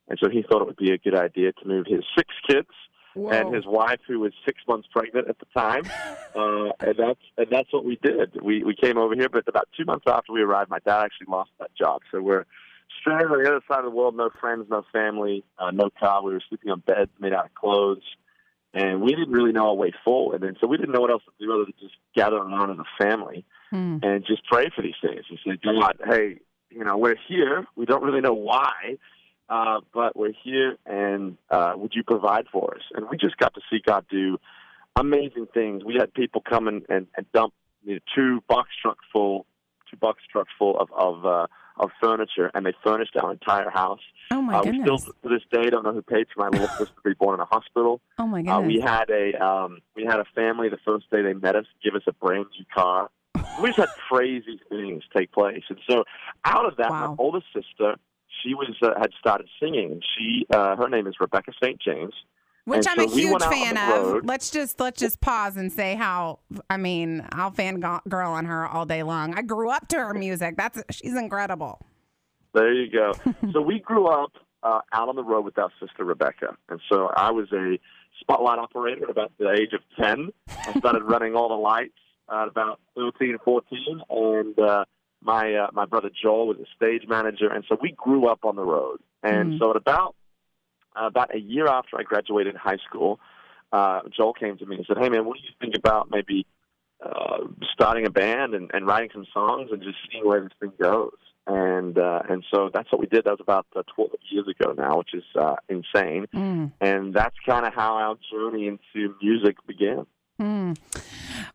and 0.07 0.19
so 0.21 0.29
he 0.29 0.43
thought 0.43 0.61
it 0.61 0.67
would 0.67 0.77
be 0.77 0.91
a 0.91 0.97
good 0.97 1.15
idea 1.15 1.51
to 1.53 1.67
move 1.67 1.85
his 1.87 2.03
six 2.15 2.33
kids 2.47 2.69
Whoa. 3.15 3.29
and 3.29 3.55
his 3.55 3.65
wife, 3.65 3.99
who 4.07 4.19
was 4.19 4.33
six 4.45 4.59
months 4.67 4.87
pregnant 4.91 5.29
at 5.29 5.39
the 5.39 5.45
time, 5.57 5.85
uh, 6.35 6.71
and 6.79 6.95
that's 6.97 7.19
and 7.37 7.47
that's 7.49 7.71
what 7.71 7.85
we 7.85 7.97
did. 8.01 8.41
We 8.41 8.63
we 8.63 8.75
came 8.75 8.97
over 8.97 9.15
here, 9.15 9.29
but 9.29 9.47
about 9.47 9.69
two 9.77 9.85
months 9.85 10.05
after 10.07 10.33
we 10.33 10.41
arrived, 10.41 10.69
my 10.69 10.79
dad 10.79 11.03
actually 11.03 11.27
lost 11.29 11.51
that 11.59 11.71
job. 11.75 12.01
So 12.11 12.21
we're 12.21 12.45
stranded 12.99 13.31
on 13.31 13.41
the 13.41 13.49
other 13.49 13.61
side 13.67 13.79
of 13.79 13.85
the 13.85 13.91
world, 13.91 14.15
no 14.15 14.29
friends, 14.39 14.65
no 14.69 14.83
family, 14.91 15.43
uh, 15.57 15.71
no 15.71 15.89
car. 15.97 16.23
We 16.23 16.33
were 16.33 16.43
sleeping 16.47 16.71
on 16.71 16.81
beds 16.81 17.11
made 17.19 17.33
out 17.33 17.45
of 17.45 17.55
clothes, 17.55 18.03
and 18.73 19.01
we 19.01 19.11
didn't 19.11 19.31
really 19.31 19.53
know 19.53 19.69
our 19.69 19.75
way 19.75 19.93
forward. 20.03 20.43
And 20.43 20.57
so 20.59 20.67
we 20.67 20.77
didn't 20.77 20.91
know 20.91 21.01
what 21.01 21.11
else 21.11 21.23
to 21.23 21.45
do 21.45 21.53
other 21.53 21.63
than 21.63 21.73
just 21.79 21.95
gather 22.15 22.35
around 22.35 22.71
as 22.71 22.77
a 22.79 23.03
family 23.03 23.45
hmm. 23.69 23.97
and 24.03 24.25
just 24.25 24.45
pray 24.45 24.69
for 24.75 24.81
these 24.81 24.95
things. 25.01 25.23
And 25.29 25.39
say, 25.45 25.57
God, 25.63 25.97
hey, 26.05 26.39
you 26.69 26.83
know, 26.83 26.97
we're 26.97 27.15
here. 27.27 27.65
We 27.77 27.85
don't 27.85 28.03
really 28.03 28.21
know 28.21 28.33
why 28.33 28.97
uh, 29.49 29.81
but 29.93 30.15
we're 30.15 30.33
here, 30.43 30.77
and 30.85 31.37
uh, 31.49 31.73
would 31.75 31.93
you 31.93 32.03
provide 32.03 32.45
for 32.51 32.75
us? 32.75 32.81
And 32.93 33.07
we 33.09 33.17
just 33.17 33.37
got 33.37 33.53
to 33.53 33.61
see 33.69 33.79
God 33.85 34.05
do 34.09 34.37
amazing 34.95 35.47
things. 35.53 35.83
We 35.83 35.95
had 35.99 36.13
people 36.13 36.41
come 36.41 36.67
and, 36.67 36.83
and, 36.89 37.07
and 37.15 37.25
dump 37.31 37.53
you 37.83 37.95
know, 37.95 37.99
two 38.15 38.41
box 38.47 38.69
trucks 38.81 39.05
full, 39.13 39.45
two 39.89 39.97
box 39.97 40.21
trucks 40.31 40.49
full 40.57 40.79
of 40.79 40.89
of, 40.97 41.25
uh, 41.25 41.47
of 41.77 41.91
furniture, 42.01 42.49
and 42.53 42.65
they 42.65 42.73
furnished 42.83 43.15
our 43.21 43.31
entire 43.31 43.69
house. 43.69 43.99
Oh 44.31 44.41
my 44.41 44.55
uh, 44.55 44.63
goodness! 44.63 44.89
We 44.89 44.97
still 44.97 45.13
to 45.23 45.29
this 45.29 45.43
day 45.51 45.69
don't 45.69 45.83
know 45.83 45.93
who 45.93 46.01
paid 46.01 46.27
for 46.33 46.41
my 46.41 46.49
little 46.49 46.67
sister 46.77 46.95
to 46.95 47.01
be 47.03 47.13
born 47.13 47.35
in 47.35 47.41
a 47.41 47.45
hospital. 47.45 48.01
Oh 48.17 48.25
my 48.25 48.41
goodness! 48.41 48.57
Uh, 48.57 48.61
we 48.61 48.79
had 48.79 49.09
a 49.11 49.45
um, 49.45 49.79
we 49.95 50.05
had 50.05 50.19
a 50.19 50.25
family 50.33 50.69
the 50.69 50.79
first 50.83 51.09
day 51.11 51.21
they 51.21 51.33
met 51.33 51.55
us 51.55 51.65
give 51.83 51.93
us 51.93 52.03
a 52.07 52.13
brand 52.13 52.47
new 52.57 52.65
car. 52.73 53.09
we 53.61 53.69
just 53.69 53.77
had 53.77 53.89
crazy 54.09 54.59
things 54.69 55.03
take 55.15 55.31
place, 55.31 55.63
and 55.69 55.77
so 55.87 56.03
out 56.45 56.65
of 56.65 56.77
that, 56.77 56.89
wow. 56.89 57.09
my 57.09 57.15
oldest 57.19 57.45
sister 57.53 57.97
she 58.45 58.53
was 58.53 58.75
uh, 58.81 58.99
had 58.99 59.11
started 59.19 59.47
singing. 59.59 60.01
She 60.17 60.45
uh, 60.53 60.75
her 60.75 60.87
name 60.87 61.07
is 61.07 61.15
Rebecca 61.19 61.51
St. 61.61 61.79
James. 61.81 62.13
Which 62.65 62.87
and 62.87 62.99
I'm 62.99 63.09
so 63.09 63.13
a 63.13 63.17
huge 63.17 63.43
fan 63.43 63.77
of. 63.77 64.25
Let's 64.25 64.49
just 64.49 64.79
let's 64.79 64.99
just 64.99 65.21
pause 65.21 65.57
and 65.57 65.71
say 65.71 65.95
how 65.95 66.39
I 66.69 66.77
mean 66.77 67.25
I'll 67.31 67.51
fan 67.51 67.79
girl 67.79 68.31
on 68.31 68.45
her 68.45 68.67
all 68.67 68.85
day 68.85 69.03
long. 69.03 69.35
I 69.35 69.41
grew 69.41 69.69
up 69.69 69.87
to 69.89 69.97
her 69.97 70.13
music. 70.13 70.55
That's 70.57 70.81
she's 70.89 71.15
incredible. 71.15 71.79
There 72.53 72.73
you 72.73 72.89
go. 72.89 73.13
so 73.53 73.61
we 73.61 73.79
grew 73.79 74.07
up 74.07 74.31
uh, 74.63 74.81
out 74.93 75.09
on 75.09 75.15
the 75.15 75.23
road 75.23 75.45
with 75.45 75.57
our 75.59 75.71
sister 75.79 76.03
Rebecca, 76.03 76.55
and 76.69 76.79
so 76.89 77.11
I 77.15 77.31
was 77.31 77.51
a 77.51 77.77
spotlight 78.19 78.57
operator 78.57 79.03
at 79.03 79.09
about 79.11 79.31
the 79.37 79.51
age 79.51 79.73
of 79.73 79.81
ten. 79.99 80.29
I 80.47 80.79
started 80.79 81.03
running 81.03 81.35
all 81.35 81.49
the 81.49 81.55
lights 81.55 81.93
at 82.31 82.47
about 82.47 82.79
13, 82.95 83.37
14, 83.45 84.01
and 84.09 84.59
uh, 84.59 84.85
my 85.21 85.53
uh, 85.53 85.67
my 85.73 85.85
brother 85.85 86.09
Joel 86.09 86.47
was 86.47 86.57
a 86.57 86.65
stage 86.75 87.07
manager, 87.07 87.47
and 87.51 87.63
so 87.67 87.77
we 87.81 87.91
grew 87.91 88.27
up 88.27 88.39
on 88.43 88.55
the 88.55 88.63
road. 88.63 88.99
And 89.23 89.53
mm 89.53 89.59
so 89.59 89.71
at 89.71 89.75
about 89.75 90.15
uh, 90.95 91.07
about 91.07 91.33
a 91.33 91.39
year 91.39 91.67
after 91.67 91.97
I 91.97 92.03
graduated 92.03 92.55
high 92.55 92.77
school, 92.87 93.19
uh, 93.71 94.01
Joel 94.15 94.33
came 94.33 94.57
to 94.57 94.65
me 94.65 94.77
and 94.77 94.85
said, 94.85 94.97
"Hey 94.97 95.09
man, 95.09 95.25
what 95.25 95.37
do 95.37 95.43
you 95.43 95.53
think 95.59 95.75
about 95.75 96.09
maybe 96.11 96.45
uh, 97.03 97.39
starting 97.73 98.05
a 98.05 98.11
band 98.11 98.53
and, 98.53 98.69
and 98.73 98.85
writing 98.85 99.09
some 99.13 99.25
songs 99.33 99.69
and 99.71 99.81
just 99.81 99.97
seeing 100.11 100.25
where 100.25 100.41
this 100.41 100.51
thing 100.59 100.73
goes?" 100.79 101.17
And 101.47 101.97
uh, 101.97 102.21
and 102.29 102.43
so 102.51 102.69
that's 102.73 102.91
what 102.91 102.99
we 103.01 103.07
did. 103.07 103.25
That 103.25 103.31
was 103.31 103.39
about 103.41 103.67
uh, 103.75 103.83
12 103.95 104.11
years 104.29 104.47
ago 104.47 104.73
now, 104.73 104.97
which 104.97 105.13
is 105.13 105.23
uh, 105.39 105.55
insane. 105.69 106.25
Mm. 106.33 106.71
And 106.81 107.13
that's 107.13 107.35
kind 107.45 107.65
of 107.65 107.73
how 107.73 107.95
our 107.95 108.17
journey 108.31 108.67
into 108.67 109.15
music 109.21 109.57
began. 109.67 110.07
Mm. 110.39 110.77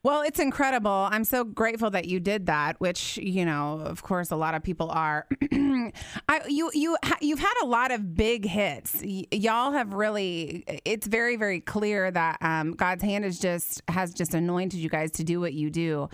Well, 0.03 0.23
it's 0.23 0.39
incredible. 0.39 1.09
I'm 1.11 1.25
so 1.25 1.45
grateful 1.45 1.91
that 1.91 2.07
you 2.07 2.19
did 2.19 2.47
that, 2.47 2.81
which 2.81 3.19
you 3.19 3.45
know, 3.45 3.81
of 3.85 4.03
course, 4.03 4.31
a 4.31 4.37
lot 4.37 4.55
of 4.55 4.63
people 4.63 4.91
are. 4.91 5.27
I, 5.53 6.41
you 6.49 6.71
you 6.73 6.97
you've 7.21 7.41
had 7.41 7.53
a 7.63 7.67
lot 7.67 7.91
of 7.91 8.15
big 8.15 8.47
hits. 8.47 9.03
Y- 9.05 9.27
y'all 9.31 9.73
have 9.73 9.93
really. 9.93 10.65
It's 10.87 11.07
very 11.07 11.37
very 11.37 11.61
clear 11.61 12.11
that 12.11 12.39
um, 12.41 12.73
God's 12.73 13.03
hand 13.03 13.27
is 13.27 13.39
just 13.39 13.83
has 13.89 14.15
just 14.15 14.33
anointed 14.33 14.81
you 14.81 14.89
guys 14.89 15.11
to 15.13 15.25
do 15.25 15.41
what 15.41 15.53
you 15.53 15.69
do. 15.69 16.09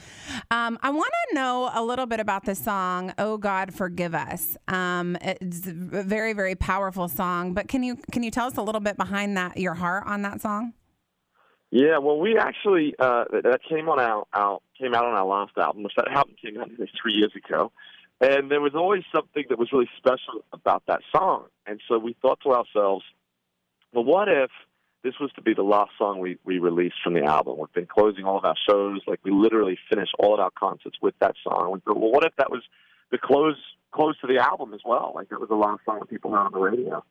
Um, 0.50 0.76
I 0.82 0.90
want 0.90 1.12
to 1.28 1.34
know 1.36 1.70
a 1.72 1.84
little 1.84 2.06
bit 2.06 2.18
about 2.18 2.44
the 2.44 2.56
song 2.56 3.14
"Oh 3.16 3.36
God, 3.38 3.72
Forgive 3.72 4.14
Us." 4.14 4.56
Um, 4.66 5.16
it's 5.20 5.68
a 5.68 5.72
very 5.72 6.32
very 6.32 6.56
powerful 6.56 7.06
song, 7.06 7.54
but 7.54 7.68
can 7.68 7.84
you 7.84 7.96
can 8.10 8.24
you 8.24 8.32
tell 8.32 8.48
us 8.48 8.56
a 8.56 8.62
little 8.62 8.80
bit 8.80 8.96
behind 8.96 9.36
that 9.36 9.56
your 9.56 9.74
heart 9.74 10.02
on 10.06 10.22
that 10.22 10.40
song? 10.40 10.72
Yeah, 11.76 11.98
well, 11.98 12.18
we 12.18 12.38
actually 12.38 12.94
uh, 12.98 13.24
that 13.30 13.60
came 13.68 13.90
on 13.90 14.00
our, 14.00 14.24
our 14.32 14.60
came 14.78 14.94
out 14.94 15.04
on 15.04 15.12
our 15.12 15.26
last 15.26 15.52
album, 15.58 15.82
which 15.82 15.92
that 15.98 16.08
album 16.08 16.34
came 16.42 16.58
out 16.58 16.70
three 17.02 17.12
years 17.12 17.32
ago, 17.36 17.70
and 18.18 18.50
there 18.50 18.62
was 18.62 18.74
always 18.74 19.02
something 19.14 19.44
that 19.50 19.58
was 19.58 19.70
really 19.74 19.90
special 19.98 20.42
about 20.54 20.84
that 20.88 21.00
song, 21.14 21.44
and 21.66 21.78
so 21.86 21.98
we 21.98 22.16
thought 22.22 22.38
to 22.44 22.52
ourselves, 22.52 23.04
well, 23.92 24.04
what 24.04 24.26
if 24.26 24.48
this 25.04 25.12
was 25.20 25.30
to 25.32 25.42
be 25.42 25.52
the 25.52 25.62
last 25.62 25.90
song 25.98 26.18
we, 26.18 26.38
we 26.46 26.58
released 26.58 26.96
from 27.04 27.12
the 27.12 27.24
album. 27.24 27.58
We've 27.58 27.72
been 27.74 27.84
closing 27.84 28.24
all 28.24 28.38
of 28.38 28.46
our 28.46 28.56
shows, 28.66 29.00
like 29.06 29.20
we 29.22 29.30
literally 29.30 29.78
finished 29.90 30.14
all 30.18 30.32
of 30.32 30.40
our 30.40 30.50
concerts 30.58 30.96
with 31.02 31.14
that 31.20 31.34
song. 31.44 31.72
We 31.72 31.80
thought, 31.80 32.00
well, 32.00 32.10
what 32.10 32.24
if 32.24 32.34
that 32.38 32.50
was 32.50 32.62
the 33.10 33.18
close 33.18 33.60
close 33.92 34.18
to 34.22 34.26
the 34.26 34.38
album 34.38 34.72
as 34.72 34.80
well? 34.82 35.12
Like 35.14 35.28
that 35.28 35.40
was 35.40 35.50
the 35.50 35.56
last 35.56 35.84
song 35.84 35.98
that 35.98 36.08
people 36.08 36.30
heard 36.30 36.46
on 36.46 36.52
the 36.52 36.58
radio. 36.58 37.04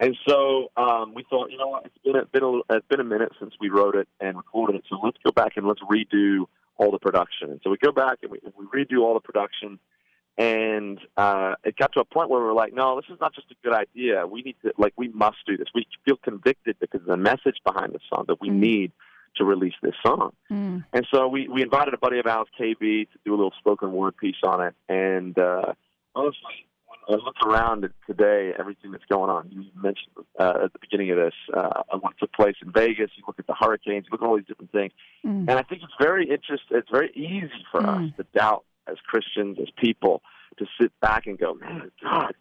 And 0.00 0.16
so 0.26 0.72
um, 0.76 1.14
we 1.14 1.24
thought, 1.28 1.50
you 1.50 1.58
know 1.58 1.68
what, 1.68 1.84
it's 1.84 1.98
been 2.02 2.16
a, 2.16 2.24
been 2.24 2.42
a, 2.42 2.76
it's 2.76 2.86
been 2.88 3.00
a 3.00 3.04
minute 3.04 3.32
since 3.38 3.52
we 3.60 3.68
wrote 3.68 3.94
it 3.94 4.08
and 4.18 4.36
recorded 4.36 4.76
it, 4.76 4.84
so 4.88 4.98
let's 5.02 5.18
go 5.22 5.30
back 5.30 5.56
and 5.56 5.66
let's 5.68 5.80
redo 5.82 6.46
all 6.78 6.90
the 6.90 6.98
production. 6.98 7.50
And 7.50 7.60
so 7.62 7.70
we 7.70 7.76
go 7.76 7.92
back 7.92 8.18
and 8.22 8.32
we, 8.32 8.38
we 8.58 8.84
redo 8.84 9.02
all 9.02 9.12
the 9.12 9.20
production 9.20 9.78
and 10.38 10.98
uh, 11.18 11.54
it 11.64 11.76
got 11.76 11.92
to 11.92 12.00
a 12.00 12.04
point 12.04 12.30
where 12.30 12.40
we 12.40 12.46
were 12.46 12.54
like, 12.54 12.72
no, 12.72 12.96
this 12.96 13.04
is 13.12 13.20
not 13.20 13.34
just 13.34 13.50
a 13.50 13.54
good 13.62 13.74
idea. 13.74 14.26
We 14.26 14.40
need 14.40 14.56
to, 14.64 14.72
like, 14.78 14.94
we 14.96 15.08
must 15.08 15.36
do 15.46 15.58
this. 15.58 15.66
We 15.74 15.86
feel 16.06 16.16
convicted 16.16 16.76
because 16.80 17.02
of 17.02 17.08
the 17.08 17.18
message 17.18 17.58
behind 17.62 17.92
the 17.92 18.00
song 18.08 18.24
that 18.28 18.40
we 18.40 18.48
mm. 18.48 18.54
need 18.54 18.92
to 19.36 19.44
release 19.44 19.74
this 19.82 19.94
song. 20.04 20.32
Mm. 20.50 20.84
And 20.94 21.06
so 21.12 21.28
we, 21.28 21.46
we 21.46 21.62
invited 21.62 21.92
a 21.92 21.98
buddy 21.98 22.18
of 22.20 22.26
ours, 22.26 22.48
KB, 22.58 22.78
to 22.80 23.18
do 23.22 23.34
a 23.34 23.36
little 23.36 23.52
spoken 23.58 23.92
word 23.92 24.16
piece 24.16 24.36
on 24.42 24.62
it. 24.62 24.74
And 24.88 25.38
uh, 25.38 25.74
honestly, 26.14 26.66
I 27.08 27.12
look 27.12 27.36
around 27.44 27.84
at 27.84 27.92
today, 28.06 28.52
everything 28.58 28.92
that's 28.92 29.04
going 29.10 29.30
on, 29.30 29.48
you 29.50 29.64
mentioned 29.74 30.12
uh, 30.38 30.64
at 30.64 30.72
the 30.72 30.78
beginning 30.80 31.10
of 31.10 31.16
this, 31.16 31.34
uh, 31.52 31.82
what 32.00 32.14
took 32.18 32.32
place 32.32 32.56
in 32.62 32.72
Vegas, 32.72 33.10
you 33.16 33.24
look 33.26 33.38
at 33.38 33.46
the 33.46 33.54
hurricanes, 33.58 34.06
you 34.06 34.10
look 34.12 34.22
at 34.22 34.26
all 34.26 34.36
these 34.36 34.46
different 34.46 34.72
things. 34.72 34.92
Mm. 35.24 35.48
And 35.48 35.52
I 35.52 35.62
think 35.62 35.82
it's 35.82 35.92
very 36.00 36.24
interesting, 36.24 36.76
it's 36.76 36.90
very 36.90 37.10
easy 37.14 37.64
for 37.72 37.80
mm. 37.80 38.10
us 38.10 38.16
to 38.16 38.26
doubt 38.36 38.64
as 38.86 38.96
Christians, 39.06 39.58
as 39.60 39.68
people, 39.76 40.22
to 40.58 40.66
sit 40.80 40.92
back 41.00 41.26
and 41.26 41.38
go, 41.38 41.54
man, 41.54 41.90
God, 42.02 42.34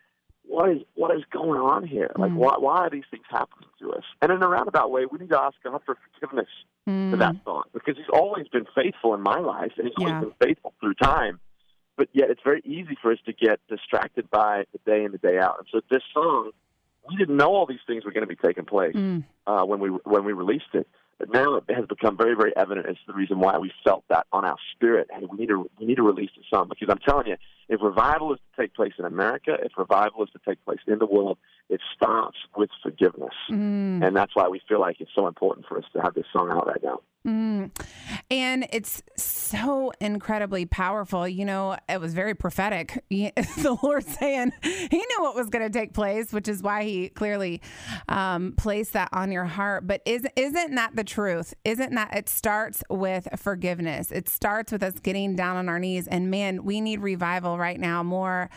what 0.49 0.69
is 0.69 0.81
what 0.95 1.15
is 1.15 1.23
going 1.31 1.59
on 1.59 1.85
here? 1.85 2.11
Like, 2.17 2.31
mm. 2.31 2.35
why 2.35 2.55
why 2.57 2.77
are 2.79 2.89
these 2.89 3.03
things 3.11 3.23
happening 3.29 3.69
to 3.81 3.93
us? 3.93 4.03
And 4.21 4.31
in 4.31 4.41
a 4.41 4.47
roundabout 4.47 4.89
way, 4.89 5.05
we 5.05 5.19
need 5.19 5.29
to 5.29 5.39
ask 5.39 5.55
God 5.63 5.79
for 5.85 5.95
forgiveness 6.13 6.49
for 6.85 7.17
that 7.17 7.35
mm. 7.35 7.43
thought 7.43 7.69
because 7.71 7.95
He's 7.97 8.09
always 8.11 8.47
been 8.47 8.65
faithful 8.75 9.13
in 9.13 9.21
my 9.21 9.39
life, 9.39 9.71
and 9.77 9.87
He's 9.87 9.93
yeah. 9.99 10.15
always 10.15 10.33
been 10.39 10.47
faithful 10.47 10.73
through 10.79 10.95
time. 10.95 11.39
But 11.99 12.07
yet, 12.13 12.29
it's 12.29 12.39
very 12.45 12.61
easy 12.63 12.97
for 13.01 13.11
us 13.11 13.17
to 13.25 13.33
get 13.33 13.59
distracted 13.67 14.31
by 14.31 14.63
the 14.71 14.79
day 14.89 15.03
in 15.03 15.11
the 15.11 15.17
day 15.17 15.37
out. 15.37 15.57
And 15.59 15.67
so, 15.69 15.81
this 15.91 16.01
song, 16.13 16.51
we 17.09 17.17
didn't 17.17 17.35
know 17.35 17.53
all 17.53 17.65
these 17.65 17.83
things 17.85 18.05
were 18.05 18.13
going 18.13 18.25
to 18.25 18.33
be 18.33 18.37
taking 18.37 18.63
place 18.63 18.95
mm. 18.95 19.25
uh, 19.45 19.63
when 19.65 19.81
we 19.81 19.89
when 19.89 20.23
we 20.23 20.31
released 20.31 20.73
it. 20.73 20.87
But 21.17 21.33
now 21.33 21.55
it 21.55 21.65
has 21.75 21.85
become 21.87 22.15
very, 22.15 22.33
very 22.35 22.55
evident 22.55 22.87
as 22.87 22.95
the 23.05 23.11
reason 23.11 23.39
why 23.39 23.57
we 23.57 23.73
felt 23.83 24.05
that 24.07 24.25
on 24.31 24.45
our 24.45 24.55
spirit. 24.73 25.09
and 25.13 25.27
we 25.29 25.39
need 25.39 25.49
to 25.49 25.69
we 25.77 25.87
need 25.87 25.97
to 25.97 26.03
release 26.03 26.29
the 26.37 26.43
song 26.49 26.69
because 26.69 26.87
I'm 26.89 26.99
telling 26.99 27.27
you, 27.27 27.35
if 27.67 27.81
revival 27.81 28.33
is 28.33 28.39
to 28.39 28.61
take 28.61 28.73
place 28.73 28.93
in 28.97 29.03
America, 29.03 29.57
if 29.61 29.73
revival 29.77 30.23
is 30.23 30.29
to 30.29 30.39
take 30.47 30.63
place 30.63 30.79
in 30.87 30.99
the 30.99 31.05
world, 31.05 31.37
it 31.67 31.81
starts 31.93 32.37
with 32.55 32.69
forgiveness, 32.81 33.35
mm. 33.51 34.01
and 34.07 34.15
that's 34.15 34.33
why 34.37 34.47
we 34.47 34.61
feel 34.69 34.79
like 34.79 35.01
it's 35.01 35.11
so 35.13 35.27
important 35.27 35.67
for 35.67 35.77
us 35.77 35.83
to 35.91 36.01
have 36.01 36.13
this 36.13 36.25
song 36.31 36.49
out 36.49 36.65
right 36.65 36.81
now. 36.81 37.01
Mm. 37.29 37.69
And 38.31 38.67
it's 38.71 39.03
so 39.17 39.91
incredibly 40.01 40.65
powerful. 40.65 41.27
You 41.27 41.45
know, 41.45 41.77
it 41.87 42.01
was 42.01 42.13
very 42.13 42.33
prophetic. 42.33 43.03
the 43.09 43.77
Lord 43.83 44.03
saying 44.05 44.51
He 44.63 44.97
knew 44.97 45.17
what 45.19 45.35
was 45.35 45.49
going 45.49 45.69
to 45.69 45.77
take 45.77 45.93
place, 45.93 46.31
which 46.33 46.47
is 46.47 46.63
why 46.63 46.83
He 46.83 47.09
clearly 47.09 47.61
um, 48.07 48.53
placed 48.57 48.93
that 48.93 49.09
on 49.11 49.31
your 49.31 49.45
heart. 49.45 49.85
But 49.85 50.01
is, 50.05 50.25
isn't 50.35 50.75
that 50.75 50.95
the 50.95 51.03
truth? 51.03 51.53
Isn't 51.63 51.93
that 51.95 52.15
it 52.15 52.29
starts 52.29 52.83
with 52.89 53.27
forgiveness? 53.37 54.11
It 54.11 54.27
starts 54.27 54.71
with 54.71 54.81
us 54.81 54.99
getting 54.99 55.35
down 55.35 55.57
on 55.57 55.69
our 55.69 55.79
knees. 55.79 56.07
And 56.07 56.31
man, 56.31 56.63
we 56.63 56.81
need 56.81 57.01
revival 57.01 57.57
right 57.57 57.79
now 57.79 58.01
more 58.01 58.49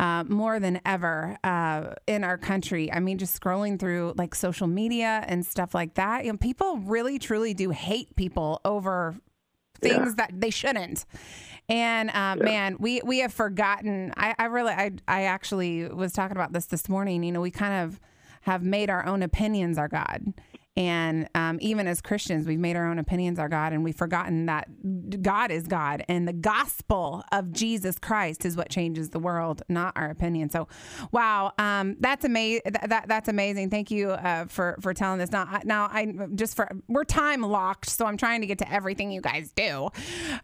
uh, 0.00 0.24
more 0.24 0.58
than 0.58 0.80
ever 0.86 1.36
uh, 1.44 1.92
in 2.06 2.24
our 2.24 2.38
country. 2.38 2.90
I 2.90 3.00
mean, 3.00 3.18
just 3.18 3.38
scrolling 3.38 3.78
through 3.78 4.14
like 4.16 4.34
social 4.34 4.66
media 4.66 5.22
and 5.28 5.44
stuff 5.44 5.74
like 5.74 5.94
that, 5.94 6.24
you 6.24 6.32
know, 6.32 6.38
people 6.38 6.78
really 6.78 7.18
truly 7.18 7.52
do 7.52 7.68
hate 7.68 8.16
people 8.16 8.62
over 8.64 9.14
things 9.82 9.98
yeah. 9.98 10.14
that 10.16 10.40
they 10.40 10.48
shouldn't. 10.48 11.04
And 11.68 12.08
uh, 12.08 12.12
yeah. 12.12 12.34
man, 12.36 12.76
we 12.80 13.02
we 13.04 13.18
have 13.18 13.32
forgotten. 13.32 14.14
I, 14.16 14.34
I 14.38 14.46
really, 14.46 14.72
I 14.72 14.92
I 15.06 15.24
actually 15.24 15.86
was 15.86 16.14
talking 16.14 16.36
about 16.36 16.54
this 16.54 16.64
this 16.64 16.88
morning. 16.88 17.22
You 17.22 17.32
know, 17.32 17.42
we 17.42 17.50
kind 17.50 17.84
of 17.84 18.00
have 18.42 18.62
made 18.62 18.88
our 18.88 19.04
own 19.04 19.22
opinions 19.22 19.76
our 19.76 19.88
God. 19.88 20.32
And 20.76 21.28
um, 21.34 21.58
even 21.60 21.88
as 21.88 22.00
Christians, 22.00 22.46
we've 22.46 22.58
made 22.58 22.76
our 22.76 22.88
own 22.88 22.98
opinions 22.98 23.38
our 23.38 23.48
God, 23.48 23.72
and 23.72 23.82
we've 23.82 23.96
forgotten 23.96 24.46
that 24.46 24.68
God 25.22 25.50
is 25.50 25.66
God, 25.66 26.04
and 26.08 26.28
the 26.28 26.32
gospel 26.32 27.24
of 27.32 27.52
Jesus 27.52 27.98
Christ 27.98 28.44
is 28.44 28.56
what 28.56 28.70
changes 28.70 29.10
the 29.10 29.18
world, 29.18 29.62
not 29.68 29.92
our 29.96 30.10
opinion. 30.10 30.48
So, 30.48 30.68
wow, 31.10 31.52
um, 31.58 31.96
that's 31.98 32.24
amazing. 32.24 32.62
That, 32.86 33.06
that's 33.08 33.28
amazing. 33.28 33.70
Thank 33.70 33.90
you 33.90 34.10
uh, 34.10 34.46
for 34.46 34.78
for 34.80 34.94
telling 34.94 35.18
this. 35.18 35.32
Now, 35.32 35.60
now 35.64 35.88
I 35.90 36.12
just 36.36 36.54
for 36.54 36.70
we're 36.88 37.04
time 37.04 37.42
locked, 37.42 37.90
so 37.90 38.06
I'm 38.06 38.16
trying 38.16 38.40
to 38.40 38.46
get 38.46 38.58
to 38.58 38.72
everything 38.72 39.10
you 39.10 39.20
guys 39.20 39.52
do. 39.52 39.88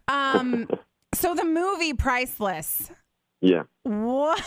Um, 0.09 0.69
so 1.15 1.35
the 1.35 1.45
movie 1.45 1.95
Priceless. 1.95 2.91
Yeah. 3.41 3.65
What? 3.83 4.43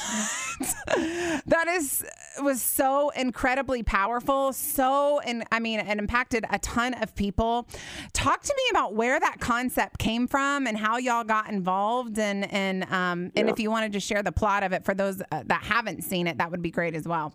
that 1.46 1.68
is 1.70 2.04
was 2.42 2.62
so 2.62 3.10
incredibly 3.10 3.84
powerful. 3.84 4.52
So 4.52 5.20
and 5.20 5.44
I 5.52 5.60
mean 5.60 5.80
it 5.80 5.98
impacted 5.98 6.46
a 6.50 6.60
ton 6.60 6.96
of 6.96 7.16
people. 7.16 7.68
Talk 8.14 8.42
to 8.42 8.54
me 8.56 8.64
about 8.72 8.96
where 8.96 9.20
that 9.20 9.40
concept 9.40 10.00
came 10.00 10.28
from 10.28 10.68
and 10.68 10.78
how 10.78 10.98
y'all 10.98 11.24
got 11.24 11.50
involved 11.50 12.18
and 12.18 12.52
and 12.52 12.84
um 12.86 13.32
and 13.36 13.48
yeah. 13.48 13.54
if 13.54 13.60
you 13.60 13.70
wanted 13.70 13.94
to 13.94 14.00
share 14.00 14.24
the 14.24 14.32
plot 14.32 14.64
of 14.64 14.74
it 14.74 14.84
for 14.84 14.94
those 14.94 15.22
uh, 15.32 15.44
that 15.46 15.64
haven't 15.64 16.04
seen 16.04 16.28
it, 16.28 16.38
that 16.40 16.52
would 16.52 16.62
be 16.62 16.72
great 16.72 16.96
as 16.96 17.08
well. 17.08 17.34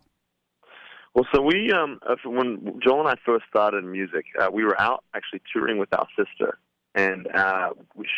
Well, 1.15 1.27
so 1.33 1.41
we, 1.41 1.71
um, 1.71 2.01
uh, 2.09 2.17
when 2.25 2.81
Joel 2.83 3.07
and 3.07 3.09
I 3.09 3.15
first 3.25 3.45
started 3.49 3.85
music, 3.85 4.25
uh, 4.41 4.49
we 4.53 4.65
were 4.65 4.79
out 4.81 5.05
actually 5.15 5.43
touring 5.53 5.79
with 5.79 5.89
our 5.97 6.09
sister, 6.19 6.59
and 6.95 7.27
uh, 7.35 7.71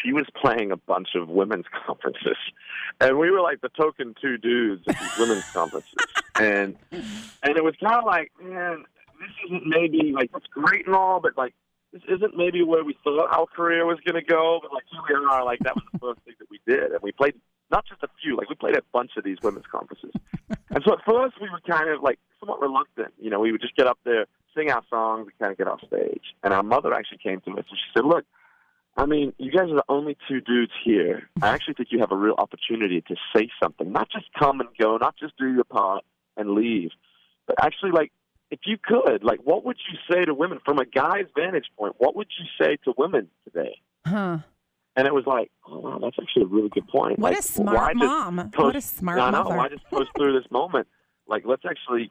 she 0.02 0.12
was 0.12 0.26
playing 0.40 0.70
a 0.70 0.76
bunch 0.76 1.08
of 1.14 1.28
women's 1.28 1.64
conferences, 1.86 2.36
and 3.00 3.18
we 3.18 3.30
were 3.30 3.40
like 3.40 3.60
the 3.60 3.70
token 3.70 4.14
two 4.20 4.36
dudes 4.38 4.82
at 4.88 4.98
these 4.98 5.18
women's 5.18 5.44
conferences, 5.50 5.94
and 6.40 6.76
and 6.90 7.56
it 7.56 7.64
was 7.64 7.74
kind 7.80 7.94
of 7.94 8.04
like, 8.04 8.30
man, 8.42 8.84
this 9.20 9.30
isn't 9.46 9.66
maybe 9.66 10.12
like 10.14 10.30
it's 10.36 10.46
great 10.48 10.86
and 10.86 10.94
all, 10.94 11.20
but 11.20 11.36
like 11.36 11.54
this 11.92 12.02
isn't 12.08 12.36
maybe 12.36 12.62
where 12.62 12.84
we 12.84 12.96
thought 13.02 13.34
our 13.34 13.46
career 13.46 13.86
was 13.86 13.98
going 14.04 14.22
to 14.22 14.26
go, 14.26 14.60
but 14.62 14.72
like 14.72 14.84
here 14.90 15.18
we 15.20 15.26
are, 15.26 15.44
like 15.44 15.60
that 15.60 15.74
was 15.74 15.84
the 15.92 15.98
first 15.98 16.20
thing 16.24 16.34
that 16.38 16.50
we 16.50 16.60
did, 16.66 16.92
and 16.92 17.00
we 17.02 17.12
played 17.12 17.34
not 17.70 17.84
just 17.86 18.02
a 18.02 18.08
few, 18.22 18.36
like 18.36 18.48
we 18.48 18.54
played 18.54 18.76
a 18.76 18.82
bunch 18.92 19.12
of 19.16 19.24
these 19.24 19.38
women's 19.42 19.66
conferences, 19.66 20.12
and 20.70 20.84
so 20.84 20.92
at 20.92 21.04
first 21.06 21.40
we 21.40 21.48
were 21.48 21.60
kind 21.66 21.88
of 21.88 22.02
like 22.02 22.18
somewhat 22.38 22.60
reluctant, 22.60 23.14
you 23.18 23.30
know, 23.30 23.40
we 23.40 23.52
would 23.52 23.62
just 23.62 23.74
get 23.76 23.86
up 23.86 23.98
there, 24.04 24.26
sing 24.54 24.70
our 24.70 24.82
songs, 24.90 25.28
and 25.28 25.38
kind 25.38 25.50
of 25.50 25.56
get 25.56 25.66
off 25.66 25.80
stage, 25.86 26.34
and 26.42 26.52
our 26.52 26.62
mother 26.62 26.92
actually 26.92 27.18
came 27.18 27.40
to 27.40 27.52
us 27.52 27.64
and 27.70 27.78
she 27.78 27.90
said, 27.94 28.04
look 28.04 28.26
I 28.98 29.04
mean, 29.04 29.34
you 29.36 29.50
guys 29.50 29.68
are 29.70 29.74
the 29.74 29.84
only 29.90 30.16
two 30.26 30.40
dudes 30.40 30.72
here. 30.82 31.28
I 31.42 31.48
actually 31.48 31.74
think 31.74 31.88
you 31.90 31.98
have 32.00 32.12
a 32.12 32.16
real 32.16 32.34
opportunity 32.38 33.02
to 33.02 33.16
say 33.34 33.50
something, 33.62 33.92
not 33.92 34.08
just 34.10 34.26
come 34.38 34.60
and 34.60 34.70
go, 34.78 34.96
not 34.96 35.16
just 35.18 35.36
do 35.36 35.52
your 35.52 35.64
part 35.64 36.02
and 36.36 36.52
leave, 36.52 36.90
but 37.46 37.56
actually, 37.62 37.90
like, 37.90 38.10
if 38.50 38.60
you 38.64 38.78
could, 38.82 39.22
like, 39.22 39.40
what 39.44 39.64
would 39.64 39.76
you 39.90 39.98
say 40.10 40.24
to 40.24 40.32
women 40.32 40.60
from 40.64 40.78
a 40.78 40.86
guy's 40.86 41.26
vantage 41.36 41.66
point? 41.78 41.94
What 41.98 42.16
would 42.16 42.28
you 42.38 42.46
say 42.58 42.78
to 42.84 42.94
women 42.96 43.28
today? 43.44 43.76
Huh. 44.06 44.38
And 44.96 45.06
it 45.06 45.12
was 45.12 45.26
like, 45.26 45.50
oh, 45.68 45.80
wow, 45.80 45.98
that's 46.00 46.16
actually 46.18 46.44
a 46.44 46.46
really 46.46 46.70
good 46.70 46.88
point. 46.88 47.18
What 47.18 47.32
like, 47.32 47.40
a 47.40 47.42
smart 47.42 47.96
mom. 47.96 48.50
Post, 48.50 48.64
what 48.64 48.76
a 48.76 48.80
smart 48.80 49.18
no, 49.18 49.30
mother. 49.30 49.56
No, 49.56 49.60
I 49.60 49.68
just 49.68 49.84
post 49.90 50.10
through 50.16 50.40
this 50.40 50.50
moment. 50.50 50.88
Like, 51.26 51.42
let's 51.44 51.64
actually, 51.68 52.10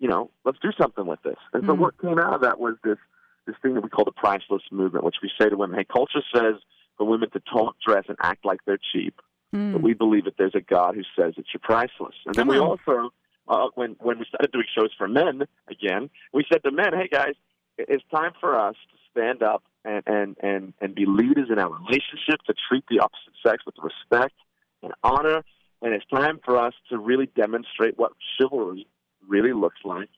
you 0.00 0.08
know, 0.08 0.30
let's 0.44 0.58
do 0.60 0.72
something 0.76 1.06
with 1.06 1.22
this. 1.22 1.36
And 1.52 1.64
so 1.66 1.74
mm. 1.74 1.78
what 1.78 2.00
came 2.00 2.18
out 2.18 2.34
of 2.34 2.40
that 2.40 2.58
was 2.58 2.74
this– 2.82 2.98
this 3.46 3.56
thing 3.62 3.74
that 3.74 3.82
we 3.82 3.88
call 3.88 4.04
the 4.04 4.12
priceless 4.12 4.62
movement, 4.70 5.04
which 5.04 5.16
we 5.22 5.30
say 5.40 5.48
to 5.48 5.56
women, 5.56 5.78
hey, 5.78 5.84
culture 5.84 6.22
says 6.34 6.54
for 6.96 7.06
women 7.06 7.30
to 7.30 7.40
talk, 7.40 7.76
dress, 7.86 8.04
and 8.08 8.16
act 8.20 8.44
like 8.44 8.60
they're 8.66 8.78
cheap. 8.92 9.20
Mm. 9.54 9.72
But 9.74 9.82
we 9.82 9.94
believe 9.94 10.24
that 10.24 10.34
there's 10.38 10.54
a 10.54 10.60
God 10.60 10.94
who 10.94 11.02
says 11.18 11.34
that 11.36 11.44
you're 11.52 11.60
priceless. 11.62 12.14
And 12.26 12.34
then 12.34 12.48
we 12.48 12.58
also, 12.58 13.10
uh, 13.48 13.68
when, 13.74 13.96
when 14.00 14.18
we 14.18 14.24
started 14.26 14.50
doing 14.52 14.66
shows 14.76 14.90
for 14.98 15.06
men 15.06 15.42
again, 15.68 16.10
we 16.32 16.44
said 16.50 16.62
to 16.64 16.70
men, 16.70 16.92
hey, 16.92 17.08
guys, 17.10 17.34
it's 17.78 18.04
time 18.14 18.32
for 18.40 18.58
us 18.58 18.74
to 18.90 18.96
stand 19.10 19.42
up 19.42 19.62
and, 19.84 20.02
and, 20.06 20.36
and, 20.42 20.72
and 20.80 20.94
be 20.94 21.06
leaders 21.06 21.48
in 21.50 21.58
our 21.58 21.70
relationship, 21.70 22.40
to 22.46 22.54
treat 22.68 22.84
the 22.88 22.98
opposite 22.98 23.34
sex 23.46 23.62
with 23.64 23.76
respect 23.82 24.34
and 24.82 24.92
honor. 25.04 25.44
And 25.82 25.92
it's 25.94 26.06
time 26.06 26.40
for 26.44 26.58
us 26.58 26.74
to 26.90 26.98
really 26.98 27.26
demonstrate 27.26 27.98
what 27.98 28.12
chivalry 28.38 28.86
really 29.28 29.52
looks 29.52 29.80
like. 29.84 30.08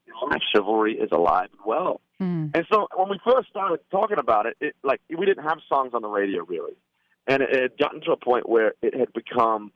Chivalry 0.55 0.95
is 0.95 1.11
alive 1.13 1.49
and 1.53 1.61
well. 1.65 2.01
Mm. 2.21 2.51
And 2.55 2.67
so 2.71 2.89
when 2.97 3.09
we 3.09 3.19
first 3.25 3.49
started 3.49 3.81
talking 3.91 4.19
about 4.19 4.47
it, 4.47 4.57
it, 4.61 4.75
like 4.83 5.01
we 5.09 5.25
didn't 5.25 5.45
have 5.45 5.59
songs 5.69 5.93
on 5.95 6.03
the 6.03 6.09
radio 6.09 6.45
really, 6.45 6.75
and 7.27 7.43
it 7.43 7.55
had 7.55 7.79
gotten 7.79 8.01
to 8.03 8.13
a 8.13 8.17
point 8.17 8.49
where 8.49 8.75
it 8.83 8.95
had 8.99 9.13
become 9.13 9.73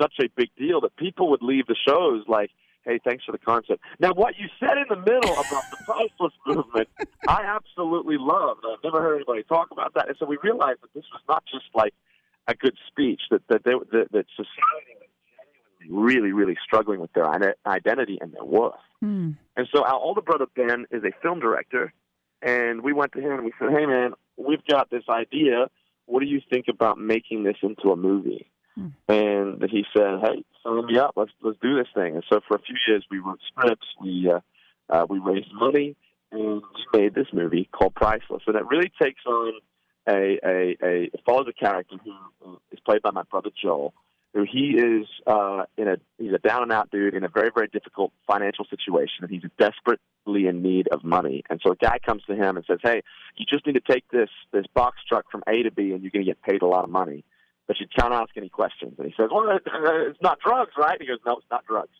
such 0.00 0.14
a 0.20 0.28
big 0.36 0.50
deal 0.56 0.80
that 0.80 0.96
people 0.96 1.30
would 1.30 1.42
leave 1.42 1.66
the 1.66 1.76
shows 1.86 2.24
like, 2.26 2.50
"Hey, 2.84 2.98
thanks 3.04 3.24
for 3.24 3.32
the 3.32 3.38
concert." 3.38 3.78
Now, 4.00 4.12
what 4.12 4.34
you 4.38 4.48
said 4.58 4.76
in 4.76 4.86
the 4.88 4.96
middle 4.96 5.32
about 5.32 5.64
the 5.70 5.76
priceless 5.84 6.34
movement, 6.46 6.88
I 7.28 7.44
absolutely 7.44 8.16
loved. 8.18 8.64
I've 8.66 8.82
never 8.82 9.00
heard 9.00 9.16
anybody 9.16 9.44
talk 9.44 9.70
about 9.70 9.94
that, 9.94 10.08
and 10.08 10.16
so 10.18 10.26
we 10.26 10.36
realized 10.42 10.82
that 10.82 10.92
this 10.94 11.04
was 11.12 11.22
not 11.28 11.44
just 11.46 11.66
like 11.74 11.94
a 12.48 12.54
good 12.54 12.76
speech 12.88 13.22
that 13.30 13.42
that 13.48 13.62
they, 13.64 13.72
that, 13.92 14.10
that 14.10 14.26
society 14.34 14.94
really, 15.94 16.32
really 16.32 16.56
struggling 16.64 17.00
with 17.00 17.12
their 17.12 17.26
identity 17.66 18.18
and 18.20 18.32
their 18.32 18.44
worth. 18.44 18.74
Mm. 19.02 19.36
And 19.56 19.68
so 19.74 19.84
our 19.84 19.94
older 19.94 20.20
brother 20.20 20.46
Ben 20.54 20.86
is 20.90 21.02
a 21.04 21.12
film 21.22 21.40
director, 21.40 21.92
and 22.42 22.82
we 22.82 22.92
went 22.92 23.12
to 23.12 23.20
him 23.20 23.32
and 23.32 23.44
we 23.44 23.52
said, 23.58 23.70
"Hey, 23.70 23.86
man, 23.86 24.12
we've 24.36 24.64
got 24.66 24.90
this 24.90 25.04
idea. 25.08 25.68
What 26.06 26.20
do 26.20 26.26
you 26.26 26.40
think 26.50 26.66
about 26.68 26.98
making 26.98 27.44
this 27.44 27.56
into 27.62 27.90
a 27.90 27.96
movie?" 27.96 28.50
Hmm. 28.74 28.88
And 29.08 29.62
he 29.70 29.84
said, 29.96 30.20
"Hey, 30.22 30.44
sign 30.62 30.86
me 30.86 30.98
up. 30.98 31.12
Let's 31.16 31.32
let's 31.42 31.58
do 31.60 31.76
this 31.76 31.88
thing." 31.94 32.14
And 32.14 32.24
so 32.30 32.40
for 32.46 32.56
a 32.56 32.60
few 32.60 32.76
years, 32.88 33.04
we 33.10 33.18
wrote 33.18 33.40
scripts. 33.48 33.86
We 34.00 34.30
uh, 34.30 34.40
uh, 34.88 35.06
we 35.08 35.18
raised 35.18 35.52
money 35.52 35.96
and 36.34 36.62
we 36.92 37.00
made 37.00 37.14
this 37.14 37.28
movie 37.32 37.68
called 37.72 37.94
Priceless. 37.94 38.42
And 38.46 38.56
it 38.56 38.66
really 38.66 38.92
takes 39.00 39.24
on 39.26 39.52
a 40.08 40.38
a, 40.44 40.76
a 40.82 41.10
follows 41.24 41.46
a 41.48 41.52
character 41.52 41.96
who 42.04 42.58
is 42.72 42.80
played 42.80 43.02
by 43.02 43.10
my 43.10 43.22
brother 43.30 43.50
Joel, 43.60 43.94
who 44.34 44.44
he 44.50 44.76
is 44.76 45.06
uh, 45.26 45.64
in 45.78 45.88
a 45.88 45.96
he's 46.18 46.32
a 46.32 46.38
down 46.38 46.62
and 46.62 46.72
out 46.72 46.90
dude 46.90 47.14
in 47.14 47.24
a 47.24 47.28
very 47.28 47.50
very 47.54 47.68
difficult 47.68 48.12
financial 48.26 48.64
situation, 48.68 49.22
and 49.22 49.30
he's 49.30 49.44
desperately 49.58 50.48
in 50.48 50.60
need 50.60 50.88
of 50.88 51.04
money. 51.04 51.44
And 51.48 51.60
so 51.64 51.72
a 51.72 51.76
guy 51.76 51.98
comes 52.04 52.22
to 52.24 52.34
him 52.34 52.56
and 52.56 52.64
says, 52.66 52.80
"Hey, 52.82 53.02
you 53.36 53.46
just 53.48 53.64
need 53.64 53.74
to 53.74 53.92
take 53.92 54.06
this 54.10 54.30
this 54.52 54.66
box 54.74 54.98
truck 55.08 55.30
from 55.30 55.44
A 55.46 55.62
to 55.62 55.70
B, 55.70 55.92
and 55.92 56.02
you're 56.02 56.10
going 56.10 56.24
to 56.24 56.30
get 56.30 56.42
paid 56.42 56.62
a 56.62 56.66
lot 56.66 56.84
of 56.84 56.90
money." 56.90 57.24
But 57.66 57.80
you 57.80 57.86
can't 57.96 58.12
ask 58.12 58.36
any 58.36 58.50
questions. 58.50 58.94
And 58.98 59.06
he 59.06 59.14
says, 59.16 59.30
"Well, 59.32 59.58
it's 59.66 60.20
not 60.20 60.40
drugs, 60.40 60.72
right?" 60.76 61.00
He 61.00 61.06
goes, 61.06 61.20
"No, 61.24 61.36
it's 61.36 61.50
not 61.50 61.64
drugs." 61.64 61.96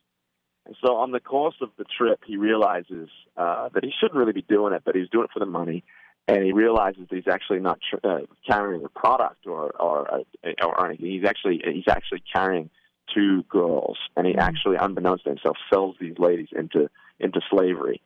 And 0.67 0.75
so 0.85 0.97
on 0.97 1.13
the 1.13 1.21
course 1.21 1.57
of 1.61 1.71
the 1.77 1.85
trip, 1.85 2.21
he 2.27 2.37
realizes 2.37 3.11
uh, 3.37 3.69
that 3.75 3.85
he 3.85 3.93
shouldn't 4.01 4.19
really 4.19 4.33
be 4.33 4.43
doing 4.43 4.73
it, 4.73 4.83
but 4.85 4.95
he's 4.95 5.09
doing 5.11 5.25
it 5.25 5.31
for 5.33 5.41
the 5.41 5.47
money. 5.47 5.85
And 6.27 6.43
he 6.43 6.53
realizes 6.53 7.03
that 7.09 7.15
he's 7.15 7.29
actually 7.29 7.61
not 7.61 7.79
tr- 7.89 8.07
uh, 8.07 8.21
carrying 8.49 8.85
a 8.85 8.89
product 8.89 9.47
or 9.47 9.71
or, 9.73 10.11
uh, 10.11 10.51
or 10.65 10.87
anything. 10.87 11.11
He's 11.11 11.25
actually 11.25 11.63
he's 11.65 11.89
actually 11.89 12.23
carrying 12.33 12.71
two 13.15 13.43
girls, 13.45 13.99
and 14.17 14.27
he 14.27 14.35
actually, 14.35 14.77
unbeknownst 14.81 15.25
to 15.25 15.31
himself, 15.31 15.57
sells 15.71 15.97
these 16.01 16.19
ladies 16.19 16.49
into 16.57 16.89
into 17.21 17.41
slavery. 17.51 18.01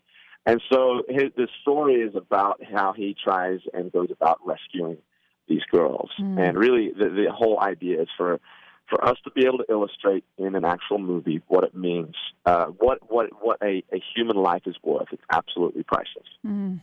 And 0.47 0.63
so 0.71 1.03
his, 1.09 1.31
the 1.37 1.49
story 1.63 1.97
is 1.97 2.15
about 2.17 2.61
how 2.65 2.93
he 2.93 3.15
tries 3.23 3.61
and 3.73 3.93
goes 3.93 4.09
about 4.11 4.41
rescuing 4.45 4.99
these 5.47 5.63
girls. 5.71 6.11
Mm. 6.21 6.49
And 6.49 6.59
really, 6.59 6.91
the, 6.91 7.09
the 7.11 7.27
whole 7.33 7.61
idea 7.61 8.03
is 8.03 8.09
for 8.17 8.41
for 8.89 9.05
us 9.05 9.19
to 9.25 9.31
be 9.31 9.45
able 9.47 9.59
to 9.59 9.67
illustrate 9.69 10.25
in 10.39 10.55
an 10.55 10.65
actual 10.65 10.99
movie 10.99 11.43
what 11.49 11.65
it 11.65 11.75
means, 11.75 12.15
uh, 12.47 12.67
what 12.67 12.99
what 13.11 13.29
what 13.41 13.59
a, 13.63 13.85
a 13.93 14.03
human 14.15 14.37
life 14.37 14.63
is 14.67 14.77
worth. 14.83 15.09
It's 15.13 15.23
absolutely 15.31 15.83
priceless. 15.83 16.27
Mm. 16.47 16.81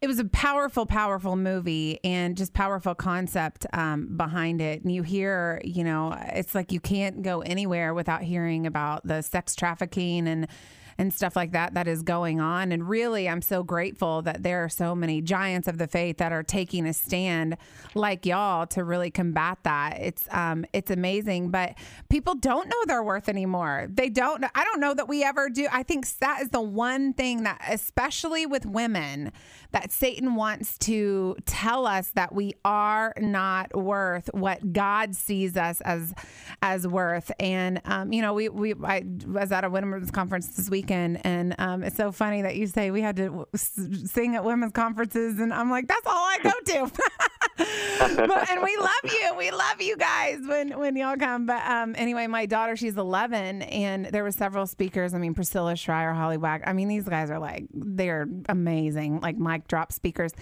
It 0.00 0.08
was 0.08 0.18
a 0.18 0.24
powerful, 0.24 0.84
powerful 0.84 1.36
movie 1.36 2.00
and 2.02 2.36
just 2.36 2.52
powerful 2.52 2.94
concept 2.94 3.66
um, 3.72 4.16
behind 4.16 4.60
it. 4.60 4.82
And 4.82 4.92
you 4.92 5.02
hear, 5.02 5.60
you 5.64 5.84
know, 5.84 6.16
it's 6.32 6.54
like 6.54 6.72
you 6.72 6.80
can't 6.80 7.22
go 7.22 7.40
anywhere 7.42 7.94
without 7.94 8.22
hearing 8.22 8.66
about 8.66 9.06
the 9.06 9.22
sex 9.22 9.54
trafficking 9.54 10.26
and 10.26 10.48
and 10.98 11.12
stuff 11.12 11.36
like 11.36 11.52
that 11.52 11.74
that 11.74 11.86
is 11.86 12.02
going 12.02 12.40
on. 12.40 12.72
And 12.72 12.88
really, 12.88 13.28
I'm 13.28 13.42
so 13.42 13.62
grateful 13.62 14.22
that 14.22 14.42
there 14.42 14.64
are 14.64 14.68
so 14.68 14.94
many 14.94 15.20
giants 15.20 15.68
of 15.68 15.78
the 15.78 15.86
faith 15.86 16.18
that 16.18 16.32
are 16.32 16.42
taking 16.42 16.86
a 16.86 16.92
stand 16.92 17.56
like 17.94 18.24
y'all 18.26 18.66
to 18.68 18.84
really 18.84 19.10
combat 19.10 19.58
that. 19.64 19.98
It's 20.00 20.26
um, 20.30 20.64
it's 20.72 20.90
amazing, 20.90 21.50
but 21.50 21.74
people 22.08 22.34
don't 22.34 22.68
know 22.68 22.84
their 22.86 23.02
worth 23.02 23.28
anymore. 23.28 23.88
They 23.90 24.08
don't. 24.08 24.44
I 24.54 24.64
don't 24.64 24.80
know 24.80 24.94
that 24.94 25.08
we 25.08 25.22
ever 25.22 25.48
do. 25.48 25.66
I 25.70 25.82
think 25.82 26.06
that 26.18 26.42
is 26.42 26.50
the 26.50 26.60
one 26.60 27.12
thing 27.12 27.42
that, 27.44 27.60
especially 27.68 28.46
with 28.46 28.66
women, 28.66 29.32
that 29.72 29.92
Satan 29.92 30.34
wants 30.34 30.78
to 30.78 31.36
tell 31.46 31.86
us 31.86 32.08
that 32.14 32.34
we 32.34 32.54
are 32.64 33.12
not 33.18 33.76
worth 33.76 34.30
what 34.32 34.72
God 34.72 35.14
sees 35.14 35.56
us 35.56 35.80
as 35.82 36.14
as 36.62 36.86
worth. 36.86 37.30
And 37.38 37.80
um, 37.84 38.12
you 38.12 38.22
know, 38.22 38.32
we 38.34 38.48
we 38.48 38.74
I 38.82 39.04
was 39.26 39.52
at 39.52 39.64
a 39.64 39.70
women's 39.70 40.10
conference 40.10 40.48
this 40.48 40.70
weekend, 40.86 41.20
and 41.24 41.54
um, 41.58 41.82
it's 41.82 41.96
so 41.96 42.12
funny 42.12 42.42
that 42.42 42.56
you 42.56 42.66
say 42.66 42.90
we 42.90 43.00
had 43.00 43.16
to 43.16 43.46
sing 43.54 44.36
at 44.36 44.44
women's 44.44 44.72
conferences, 44.72 45.38
and 45.40 45.52
I'm 45.52 45.70
like, 45.70 45.88
that's 45.88 46.06
all 46.06 46.12
I 46.12 46.38
go 46.42 46.50
to. 46.50 46.92
but, 48.26 48.50
and 48.50 48.62
we 48.62 48.76
love 48.76 48.90
you. 49.04 49.34
We 49.36 49.50
love 49.50 49.80
you 49.80 49.96
guys 49.96 50.38
when 50.46 50.78
when 50.78 50.96
y'all 50.96 51.16
come. 51.16 51.46
But 51.46 51.64
um, 51.66 51.94
anyway, 51.96 52.26
my 52.26 52.46
daughter, 52.46 52.76
she's 52.76 52.96
11, 52.96 53.62
and 53.62 54.06
there 54.06 54.22
were 54.22 54.30
several 54.30 54.66
speakers. 54.66 55.14
I 55.14 55.18
mean, 55.18 55.34
Priscilla 55.34 55.76
Shirer, 55.76 56.14
Holly 56.14 56.36
Wag. 56.36 56.62
I 56.66 56.72
mean, 56.72 56.88
these 56.88 57.08
guys 57.08 57.30
are 57.30 57.38
like 57.38 57.66
they're 57.72 58.28
amazing, 58.48 59.20
like 59.20 59.36
mic 59.36 59.68
drop 59.68 59.92
speakers. 59.92 60.32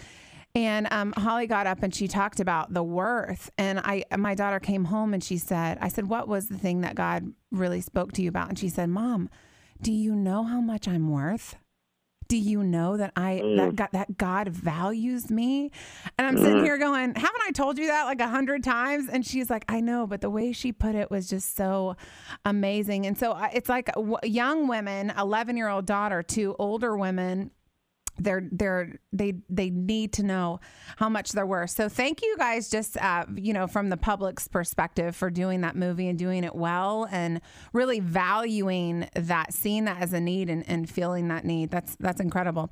And 0.57 0.87
um, 0.93 1.13
Holly 1.17 1.49
got 1.49 1.67
up 1.67 1.83
and 1.83 1.93
she 1.93 2.07
talked 2.07 2.39
about 2.39 2.73
the 2.73 2.83
worth. 2.83 3.51
And 3.59 3.81
I, 3.81 4.05
my 4.17 4.37
daughter 4.37 4.61
came 4.61 4.85
home 4.85 5.13
and 5.13 5.23
she 5.25 5.37
said, 5.37 5.79
"I 5.81 5.89
said, 5.89 6.07
what 6.07 6.29
was 6.29 6.47
the 6.47 6.59
thing 6.59 6.83
that 6.83 6.95
God 6.95 7.33
really 7.51 7.81
spoke 7.81 8.13
to 8.13 8.23
you 8.23 8.29
about?" 8.29 8.51
And 8.51 8.59
she 8.59 8.69
said, 8.69 8.89
"Mom, 8.89 9.31
do 9.85 9.93
you 9.93 10.15
know 10.15 10.43
how 10.45 10.61
much 10.61 10.89
I'm 10.89 11.09
worth?" 11.11 11.57
do 12.27 12.39
you 12.39 12.63
know 12.65 12.97
that 12.97 13.13
I 13.17 13.43
Mm. 13.45 13.57
that 13.59 13.77
God, 13.77 13.89
that 13.93 14.17
God 14.17 14.49
values 14.49 15.31
me? 15.31 15.71
And 16.17 16.27
I'm 16.27 16.39
sitting 16.39 16.65
here 16.65 16.79
going, 16.79 17.15
haven't 17.15 17.43
I 17.47 17.51
told 17.51 17.77
you 17.77 17.89
that 17.89 18.05
like 18.05 18.19
a 18.23 18.27
hundred 18.29 18.65
times? 18.65 19.11
And 19.11 19.27
she's 19.27 19.51
like, 19.51 19.67
I 19.69 19.81
know, 19.83 20.07
but 20.07 20.23
the 20.23 20.31
way 20.31 20.51
she 20.53 20.73
put 20.73 20.95
it 20.95 21.11
was 21.11 21.29
just 21.29 21.55
so 21.55 21.97
amazing. 22.47 23.05
And 23.07 23.17
so 23.19 23.33
I- 23.33 23.51
it's 23.53 23.69
like 23.69 23.87
w- 23.95 24.17
young 24.25 24.69
women, 24.69 25.13
11 25.19 25.59
year 25.59 25.69
old 25.69 25.85
daughter 25.85 26.23
to 26.23 26.57
older 26.59 26.97
women 26.97 27.51
they're 28.19 28.49
they're 28.51 28.99
they 29.13 29.35
they 29.49 29.71
need 29.71 30.13
to 30.15 30.23
know 30.23 30.61
how 30.97 31.09
much 31.09 31.33
they're 31.33 31.47
worth. 31.47 31.71
So 31.71 31.89
thank 31.89 32.23
you 32.23 32.37
guys, 32.39 32.69
just 32.69 32.97
uh, 32.97 33.25
you 33.35 33.53
know, 33.53 33.67
from 33.67 33.89
the 33.89 33.97
public's 33.97 34.49
perspective, 34.49 35.17
for 35.17 35.31
doing 35.31 35.63
that 35.63 35.77
movie 35.77 36.09
and 36.09 36.19
doing 36.19 36.45
it 36.45 36.55
well, 36.55 37.09
and 37.11 37.41
really 37.73 38.01
valuing 38.01 39.09
that, 39.15 39.53
seeing 39.53 39.85
that 39.87 40.01
as 40.01 40.13
a 40.13 40.21
need, 40.21 40.51
and, 40.51 40.69
and 40.69 40.89
feeling 40.89 41.29
that 41.29 41.45
need. 41.45 41.71
That's 41.71 41.97
that's 41.97 42.21
incredible. 42.21 42.71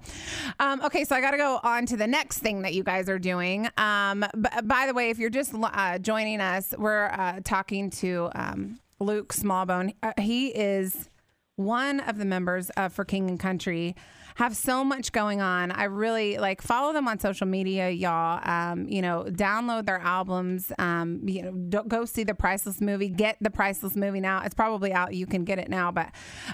Um, 0.61 0.81
okay, 0.83 1.05
so 1.05 1.17
I 1.17 1.21
got 1.21 1.33
to 1.33 1.39
go 1.39 1.61
on 1.63 1.87
to 1.87 1.97
the 1.97 2.07
next 2.07 2.39
thing 2.39 2.63
that 2.63 2.75
you 2.75 2.83
guys 2.83 3.09
are 3.09 3.19
doing. 3.19 3.69
Um, 3.77 4.25
b- 4.35 4.49
by 4.65 4.87
the 4.87 4.95
way, 4.95 5.11
if 5.11 5.19
you're 5.19 5.31
just 5.31 5.53
uh, 5.55 5.99
joining 5.99 6.41
us, 6.41 6.75
we're 6.79 7.07
uh, 7.07 7.41
talking 7.45 7.91
to 7.91 8.31
um, 8.35 8.79
Luke 9.01 9.33
Smallbone. 9.33 9.95
Uh, 10.03 10.13
he 10.19 10.49
is 10.49 11.09
one 11.57 12.01
of 12.01 12.19
the 12.19 12.25
members 12.25 12.71
of 12.71 12.93
For 12.93 13.05
King 13.05 13.29
and 13.29 13.39
Country 13.39 13.95
have 14.37 14.57
so 14.57 14.85
much 14.85 15.13
going 15.13 15.41
on. 15.41 15.71
I 15.71 15.85
really 15.85 16.39
like 16.39 16.63
follow 16.63 16.93
them 16.93 17.09
on 17.09 17.19
social 17.19 17.47
media, 17.47 17.91
y'all. 17.91 18.41
Um, 18.49 18.89
you 18.89 19.03
know, 19.03 19.25
download 19.29 19.87
their 19.87 19.99
albums. 19.99 20.73
Um, 20.79 21.21
you 21.25 21.43
know, 21.43 21.83
go 21.83 22.05
see 22.05 22.25
the 22.25 22.35
Priceless 22.35 22.81
movie. 22.81 23.09
Get 23.09 23.37
the 23.41 23.51
Priceless 23.51 23.97
movie 23.97 24.21
now. 24.21 24.43
It's 24.45 24.55
probably 24.55 24.93
out. 24.93 25.15
You 25.15 25.27
can 25.27 25.45
get 25.45 25.59
it 25.59 25.69
now. 25.69 25.93
But 25.93 26.11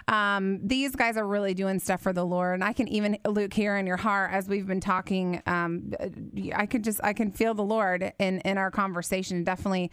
um, 0.08 0.66
these 0.66 0.94
guys 0.94 1.16
are 1.16 1.26
really 1.26 1.54
doing 1.54 1.78
stuff 1.78 2.02
for 2.02 2.12
the 2.12 2.24
Lord, 2.24 2.54
and 2.54 2.64
I 2.64 2.72
can 2.72 2.88
even 2.88 3.18
Luke 3.26 3.54
hear 3.54 3.76
in 3.76 3.86
your 3.86 3.96
heart 3.96 4.32
as 4.32 4.48
we've 4.48 4.66
been 4.66 4.80
talking. 4.80 5.42
Um, 5.46 5.92
I 6.54 6.66
could 6.66 6.84
just 6.84 7.00
I 7.02 7.12
can 7.12 7.30
feel 7.30 7.54
the 7.54 7.62
Lord 7.62 8.12
in 8.18 8.40
in 8.40 8.58
our 8.58 8.70
conversation. 8.70 9.44
Definitely 9.44 9.90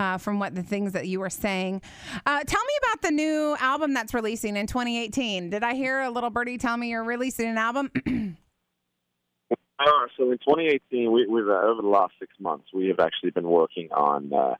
uh, 0.00 0.18
from 0.18 0.38
what 0.38 0.54
the 0.54 0.62
things 0.62 0.92
that 0.92 1.06
you 1.06 1.20
were 1.20 1.30
saying. 1.30 1.82
Uh, 2.24 2.42
tell 2.44 2.62
me 2.62 2.72
about 2.82 3.02
the 3.02 3.10
new 3.10 3.56
album 3.60 3.94
that's 3.94 4.14
releasing 4.14 4.56
in 4.56 4.66
2018. 4.66 5.50
Did 5.50 5.62
I 5.62 5.74
hear 5.74 6.00
a 6.00 6.10
little 6.10 6.30
birdie 6.30 6.58
tell 6.58 6.76
me 6.76 6.90
you're 6.90 7.04
releasing 7.04 7.25
an 7.38 7.58
album? 7.58 7.90
Uh, 9.78 10.06
so 10.16 10.30
in 10.30 10.38
2018, 10.38 11.12
we, 11.12 11.26
we've 11.26 11.48
uh, 11.48 11.60
over 11.60 11.82
the 11.82 11.88
last 11.88 12.14
six 12.18 12.32
months, 12.40 12.64
we 12.72 12.88
have 12.88 12.98
actually 12.98 13.30
been 13.30 13.46
working 13.46 13.90
on 13.92 14.32
uh, 14.32 14.54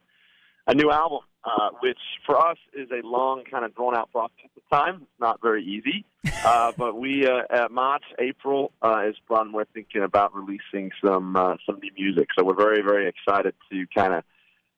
a 0.66 0.74
new 0.74 0.90
album, 0.90 1.20
uh, 1.44 1.70
which 1.80 1.98
for 2.26 2.36
us 2.36 2.58
is 2.74 2.88
a 2.90 3.06
long, 3.06 3.44
kind 3.50 3.64
of 3.64 3.74
drawn 3.74 3.96
out 3.96 4.10
process 4.12 4.36
at 4.44 4.50
the 4.54 4.76
time. 4.76 4.96
It's 5.02 5.20
not 5.20 5.40
very 5.40 5.64
easy, 5.64 6.04
uh, 6.44 6.72
but 6.76 6.98
we 6.98 7.26
uh, 7.26 7.42
at 7.50 7.70
March, 7.70 8.04
April 8.18 8.72
uh, 8.82 9.04
is 9.08 9.14
when 9.28 9.52
we're 9.52 9.64
thinking 9.66 10.02
about 10.02 10.34
releasing 10.34 10.90
some 11.04 11.36
uh, 11.36 11.56
some 11.64 11.78
new 11.80 11.92
music. 11.96 12.28
So 12.36 12.44
we're 12.44 12.54
very, 12.54 12.82
very 12.82 13.08
excited 13.08 13.54
to 13.70 13.86
kind 13.94 14.12
of 14.12 14.24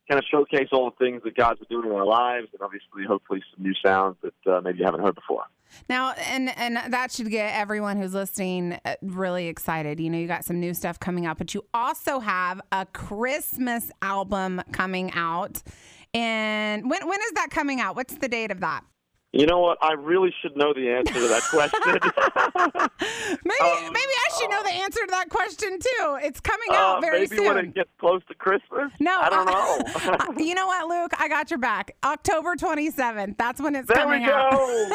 kind 0.08 0.18
of 0.18 0.24
showcase 0.30 0.68
all 0.72 0.90
the 0.90 1.04
things 1.04 1.22
that 1.24 1.36
God's 1.36 1.60
been 1.60 1.68
doing 1.80 1.90
in 1.90 1.96
our 1.96 2.06
lives, 2.06 2.48
and 2.52 2.62
obviously, 2.62 3.04
hopefully, 3.06 3.42
some 3.54 3.64
new 3.64 3.74
sounds 3.84 4.16
that 4.22 4.52
uh, 4.52 4.60
maybe 4.60 4.78
you 4.78 4.84
haven't 4.84 5.00
heard 5.00 5.14
before. 5.14 5.44
Now, 5.88 6.12
and 6.12 6.48
and 6.56 6.92
that 6.92 7.12
should 7.12 7.30
get 7.30 7.54
everyone 7.54 7.98
who's 7.98 8.14
listening 8.14 8.78
uh, 8.84 8.94
really 9.02 9.48
excited. 9.48 10.00
You 10.00 10.10
know, 10.10 10.18
you 10.18 10.26
got 10.26 10.44
some 10.44 10.60
new 10.60 10.74
stuff 10.74 10.98
coming 10.98 11.26
out, 11.26 11.38
but 11.38 11.54
you 11.54 11.64
also 11.74 12.20
have 12.20 12.60
a 12.72 12.86
Christmas 12.86 13.90
album 14.00 14.62
coming 14.72 15.12
out. 15.12 15.62
And 16.14 16.88
when 16.88 17.06
when 17.06 17.20
is 17.20 17.32
that 17.32 17.48
coming 17.50 17.80
out? 17.80 17.96
What's 17.96 18.16
the 18.16 18.28
date 18.28 18.50
of 18.50 18.60
that? 18.60 18.82
You 19.32 19.44
know 19.44 19.58
what? 19.58 19.76
I 19.82 19.92
really 19.92 20.32
should 20.40 20.56
know 20.56 20.72
the 20.72 20.88
answer 20.90 21.12
to 21.12 21.28
that 21.28 21.42
question. 21.50 21.80
Maybe 23.44 23.60
Um, 23.60 23.92
maybe 23.92 24.14
I 24.26 24.38
should 24.40 24.50
know 24.50 24.62
the 24.62 24.72
answer 24.72 25.00
to 25.00 25.10
that 25.10 25.28
question 25.28 25.78
too. 25.78 26.18
It's 26.22 26.40
coming 26.40 26.68
out 26.72 26.98
Uh, 26.98 27.00
very 27.00 27.20
maybe 27.20 27.36
soon. 27.36 27.44
when 27.46 27.58
it 27.58 27.74
gets 27.74 27.90
close 28.00 28.22
to 28.28 28.34
Christmas. 28.34 28.90
no, 29.00 29.18
I 29.20 29.28
don't 29.28 29.46
uh, 29.46 29.52
know. 29.52 30.16
uh, 30.38 30.38
you 30.38 30.54
know 30.54 30.66
what, 30.66 30.88
Luke? 30.88 31.12
I 31.18 31.28
got 31.28 31.50
your 31.50 31.58
back. 31.58 31.94
October 32.04 32.54
27th. 32.56 33.36
That's 33.36 33.60
when 33.60 33.74
it's 33.76 33.86
there 33.88 33.98
coming 33.98 34.22
we 34.22 34.30
out. 34.30 34.50
go. 34.52 34.88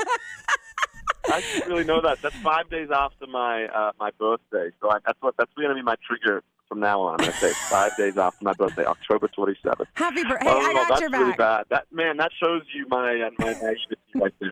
I 1.31 1.39
should 1.41 1.67
really 1.67 1.83
know 1.85 2.01
that. 2.01 2.21
That's 2.21 2.35
five 2.37 2.69
days 2.69 2.89
after 2.93 3.27
my 3.27 3.65
uh, 3.65 3.91
my 3.99 4.09
birthday, 4.19 4.71
so 4.81 4.89
I, 4.91 4.97
that's 5.05 5.21
what 5.21 5.35
that's 5.37 5.51
going 5.53 5.69
to 5.69 5.75
be 5.75 5.81
my 5.83 5.95
trigger 6.05 6.43
from 6.67 6.79
now 6.79 7.01
on. 7.01 7.13
I'm 7.13 7.17
going 7.25 7.31
to 7.31 7.37
say 7.37 7.53
five 7.69 7.95
days 7.97 8.17
after 8.17 8.43
my 8.43 8.53
birthday, 8.53 8.85
October 8.85 9.27
27th. 9.37 9.85
Happy 9.93 10.23
birthday! 10.23 10.47
oh, 10.49 10.59
Hey, 10.59 10.65
I 10.65 10.73
got 10.73 10.87
that's 10.89 11.01
your 11.01 11.09
really 11.09 11.31
back. 11.31 11.37
bad. 11.37 11.65
That 11.69 11.85
man, 11.91 12.17
that 12.17 12.31
shows 12.41 12.61
you 12.73 12.85
my 12.89 13.21
uh, 13.21 13.29
my 13.39 13.53
naivety 13.53 13.95
right 14.15 14.33
there. 14.39 14.51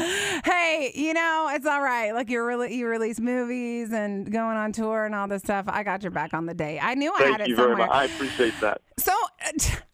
hey, 0.44 0.92
you 0.94 1.14
know 1.14 1.50
it's 1.52 1.66
all 1.66 1.80
right. 1.82 2.12
Like 2.12 2.30
you 2.30 2.42
really 2.42 2.74
you 2.74 2.86
release 2.86 3.20
movies 3.20 3.92
and 3.92 4.30
going 4.30 4.56
on 4.56 4.72
tour 4.72 5.04
and 5.04 5.14
all 5.14 5.28
this 5.28 5.42
stuff. 5.42 5.66
I 5.68 5.82
got 5.82 6.02
your 6.02 6.10
back 6.12 6.34
on 6.34 6.46
the 6.46 6.54
day. 6.54 6.78
I 6.80 6.94
knew 6.94 7.12
I 7.12 7.18
had 7.18 7.26
Thank 7.28 7.40
it 7.40 7.48
you 7.48 7.56
somewhere. 7.56 7.76
much. 7.78 7.90
I 7.90 8.04
appreciate 8.04 8.54
that. 8.60 8.80
So, 8.98 9.12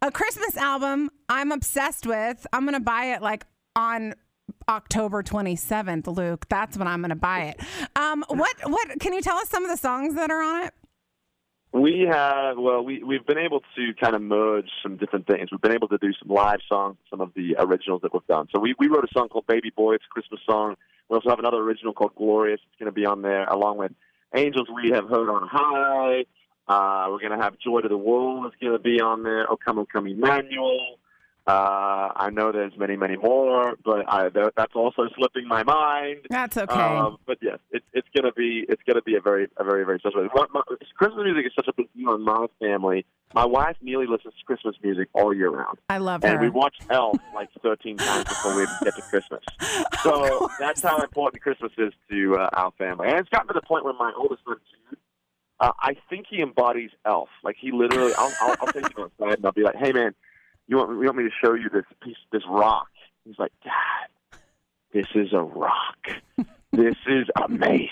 a 0.02 0.10
Christmas 0.10 0.56
album 0.56 1.10
I'm 1.28 1.52
obsessed 1.52 2.06
with. 2.06 2.46
I'm 2.52 2.62
going 2.62 2.74
to 2.74 2.80
buy 2.80 3.14
it 3.14 3.22
like 3.22 3.44
on 3.76 4.14
October 4.68 5.22
27th, 5.22 6.06
Luke. 6.16 6.46
That's 6.48 6.76
when 6.76 6.88
I'm 6.88 7.00
going 7.00 7.10
to 7.10 7.16
buy 7.16 7.42
it. 7.56 7.60
Um, 7.96 8.24
what 8.28 8.54
what 8.64 8.88
can 9.00 9.12
you 9.12 9.20
tell 9.22 9.36
us 9.36 9.48
some 9.48 9.64
of 9.64 9.70
the 9.70 9.76
songs 9.76 10.14
that 10.14 10.30
are 10.30 10.42
on 10.42 10.64
it? 10.64 10.74
We 11.76 12.08
have 12.10 12.56
well, 12.56 12.82
we 12.82 13.02
we've 13.02 13.26
been 13.26 13.36
able 13.36 13.60
to 13.60 13.94
kind 14.00 14.16
of 14.16 14.22
merge 14.22 14.70
some 14.82 14.96
different 14.96 15.26
things. 15.26 15.50
We've 15.52 15.60
been 15.60 15.72
able 15.74 15.88
to 15.88 15.98
do 15.98 16.10
some 16.14 16.34
live 16.34 16.60
songs, 16.66 16.96
some 17.10 17.20
of 17.20 17.32
the 17.34 17.54
originals 17.58 18.00
that 18.00 18.14
we've 18.14 18.26
done. 18.26 18.48
So 18.54 18.60
we 18.60 18.74
we 18.78 18.88
wrote 18.88 19.04
a 19.04 19.12
song 19.12 19.28
called 19.28 19.46
Baby 19.46 19.70
Boy. 19.76 19.96
It's 19.96 20.04
a 20.10 20.12
Christmas 20.12 20.40
song. 20.46 20.76
We 21.10 21.16
also 21.16 21.28
have 21.28 21.38
another 21.38 21.58
original 21.58 21.92
called 21.92 22.14
Glorious. 22.16 22.60
It's 22.66 22.78
going 22.78 22.90
to 22.90 22.94
be 22.94 23.04
on 23.04 23.20
there 23.20 23.44
along 23.44 23.76
with 23.76 23.92
Angels 24.34 24.68
We 24.74 24.90
Have 24.90 25.08
Heard 25.08 25.28
on 25.28 25.46
High. 25.46 26.24
Uh, 26.66 27.10
we're 27.10 27.20
going 27.20 27.36
to 27.36 27.44
have 27.44 27.58
Joy 27.58 27.82
to 27.82 27.88
the 27.88 27.96
World 27.96 28.46
It's 28.46 28.56
going 28.60 28.72
to 28.72 28.78
be 28.78 29.00
on 29.00 29.22
there. 29.22 29.50
Oh 29.50 29.56
Come, 29.56 29.78
O 29.78 29.86
Come 29.86 30.06
Emmanuel. 30.06 30.98
Uh, 31.46 32.10
I 32.16 32.30
know 32.30 32.50
there's 32.50 32.76
many, 32.76 32.96
many 32.96 33.16
more, 33.16 33.76
but 33.84 34.04
I, 34.12 34.30
th- 34.30 34.48
that's 34.56 34.74
also 34.74 35.08
slipping 35.16 35.46
my 35.46 35.62
mind. 35.62 36.26
That's 36.28 36.56
okay. 36.56 36.74
Um, 36.74 37.18
but 37.24 37.38
yes, 37.40 37.58
it, 37.70 37.84
it's 37.92 38.08
gonna 38.16 38.32
be 38.32 38.66
it's 38.68 38.82
gonna 38.84 39.02
be 39.02 39.14
a 39.14 39.20
very 39.20 39.46
a 39.56 39.62
very 39.62 39.84
very 39.84 40.00
special. 40.00 40.26
What, 40.32 40.52
my, 40.52 40.62
Christmas 40.96 41.22
music 41.22 41.46
is 41.46 41.52
such 41.54 41.68
a 41.68 41.72
big 41.72 41.88
deal 41.94 42.14
in 42.14 42.22
my 42.22 42.46
family. 42.58 43.06
My 43.32 43.44
wife 43.44 43.76
Neely 43.80 44.06
listens 44.08 44.34
to 44.34 44.44
Christmas 44.44 44.74
music 44.82 45.08
all 45.12 45.32
year 45.32 45.50
round, 45.50 45.78
I 45.88 45.98
love 45.98 46.24
it. 46.24 46.26
and 46.26 46.36
her. 46.38 46.42
we 46.42 46.48
watch 46.48 46.74
Elf 46.90 47.16
like 47.32 47.48
13 47.62 47.96
times 47.96 48.24
before 48.24 48.56
we 48.56 48.62
even 48.62 48.74
get 48.82 48.96
to 48.96 49.02
Christmas. 49.02 49.42
So 50.02 50.48
that's 50.60 50.82
how 50.82 50.98
important 51.02 51.42
Christmas 51.42 51.72
is 51.78 51.92
to 52.10 52.36
uh, 52.36 52.48
our 52.52 52.70
family. 52.78 53.08
And 53.08 53.18
it's 53.18 53.28
gotten 53.28 53.48
to 53.48 53.54
the 53.54 53.66
point 53.66 53.84
where 53.84 53.94
my 53.94 54.12
oldest 54.16 54.42
son 54.44 54.56
Jude, 54.70 54.98
uh, 55.58 55.72
I 55.80 55.96
think 56.08 56.26
he 56.30 56.40
embodies 56.40 56.90
Elf. 57.04 57.28
Like 57.42 57.56
he 57.58 57.72
literally, 57.72 58.12
I'll, 58.16 58.32
I'll, 58.40 58.56
I'll 58.60 58.72
take 58.72 58.84
him 58.84 59.04
outside 59.04 59.38
and 59.38 59.46
I'll 59.46 59.50
be 59.52 59.64
like, 59.64 59.74
"Hey 59.74 59.90
man, 59.90 60.14
you 60.68 60.76
want 60.76 60.90
you 60.90 61.04
want 61.04 61.16
me 61.16 61.24
to 61.24 61.30
show 61.44 61.54
you 61.54 61.68
this 61.72 61.84
piece, 62.02 62.16
this 62.32 62.42
rock?" 62.48 62.88
He's 63.24 63.38
like, 63.38 63.52
"Dad, 63.64 64.38
this 64.92 65.06
is 65.14 65.32
a 65.32 65.42
rock. 65.42 65.98
This 66.72 66.96
is 67.06 67.26
amazing." 67.42 67.90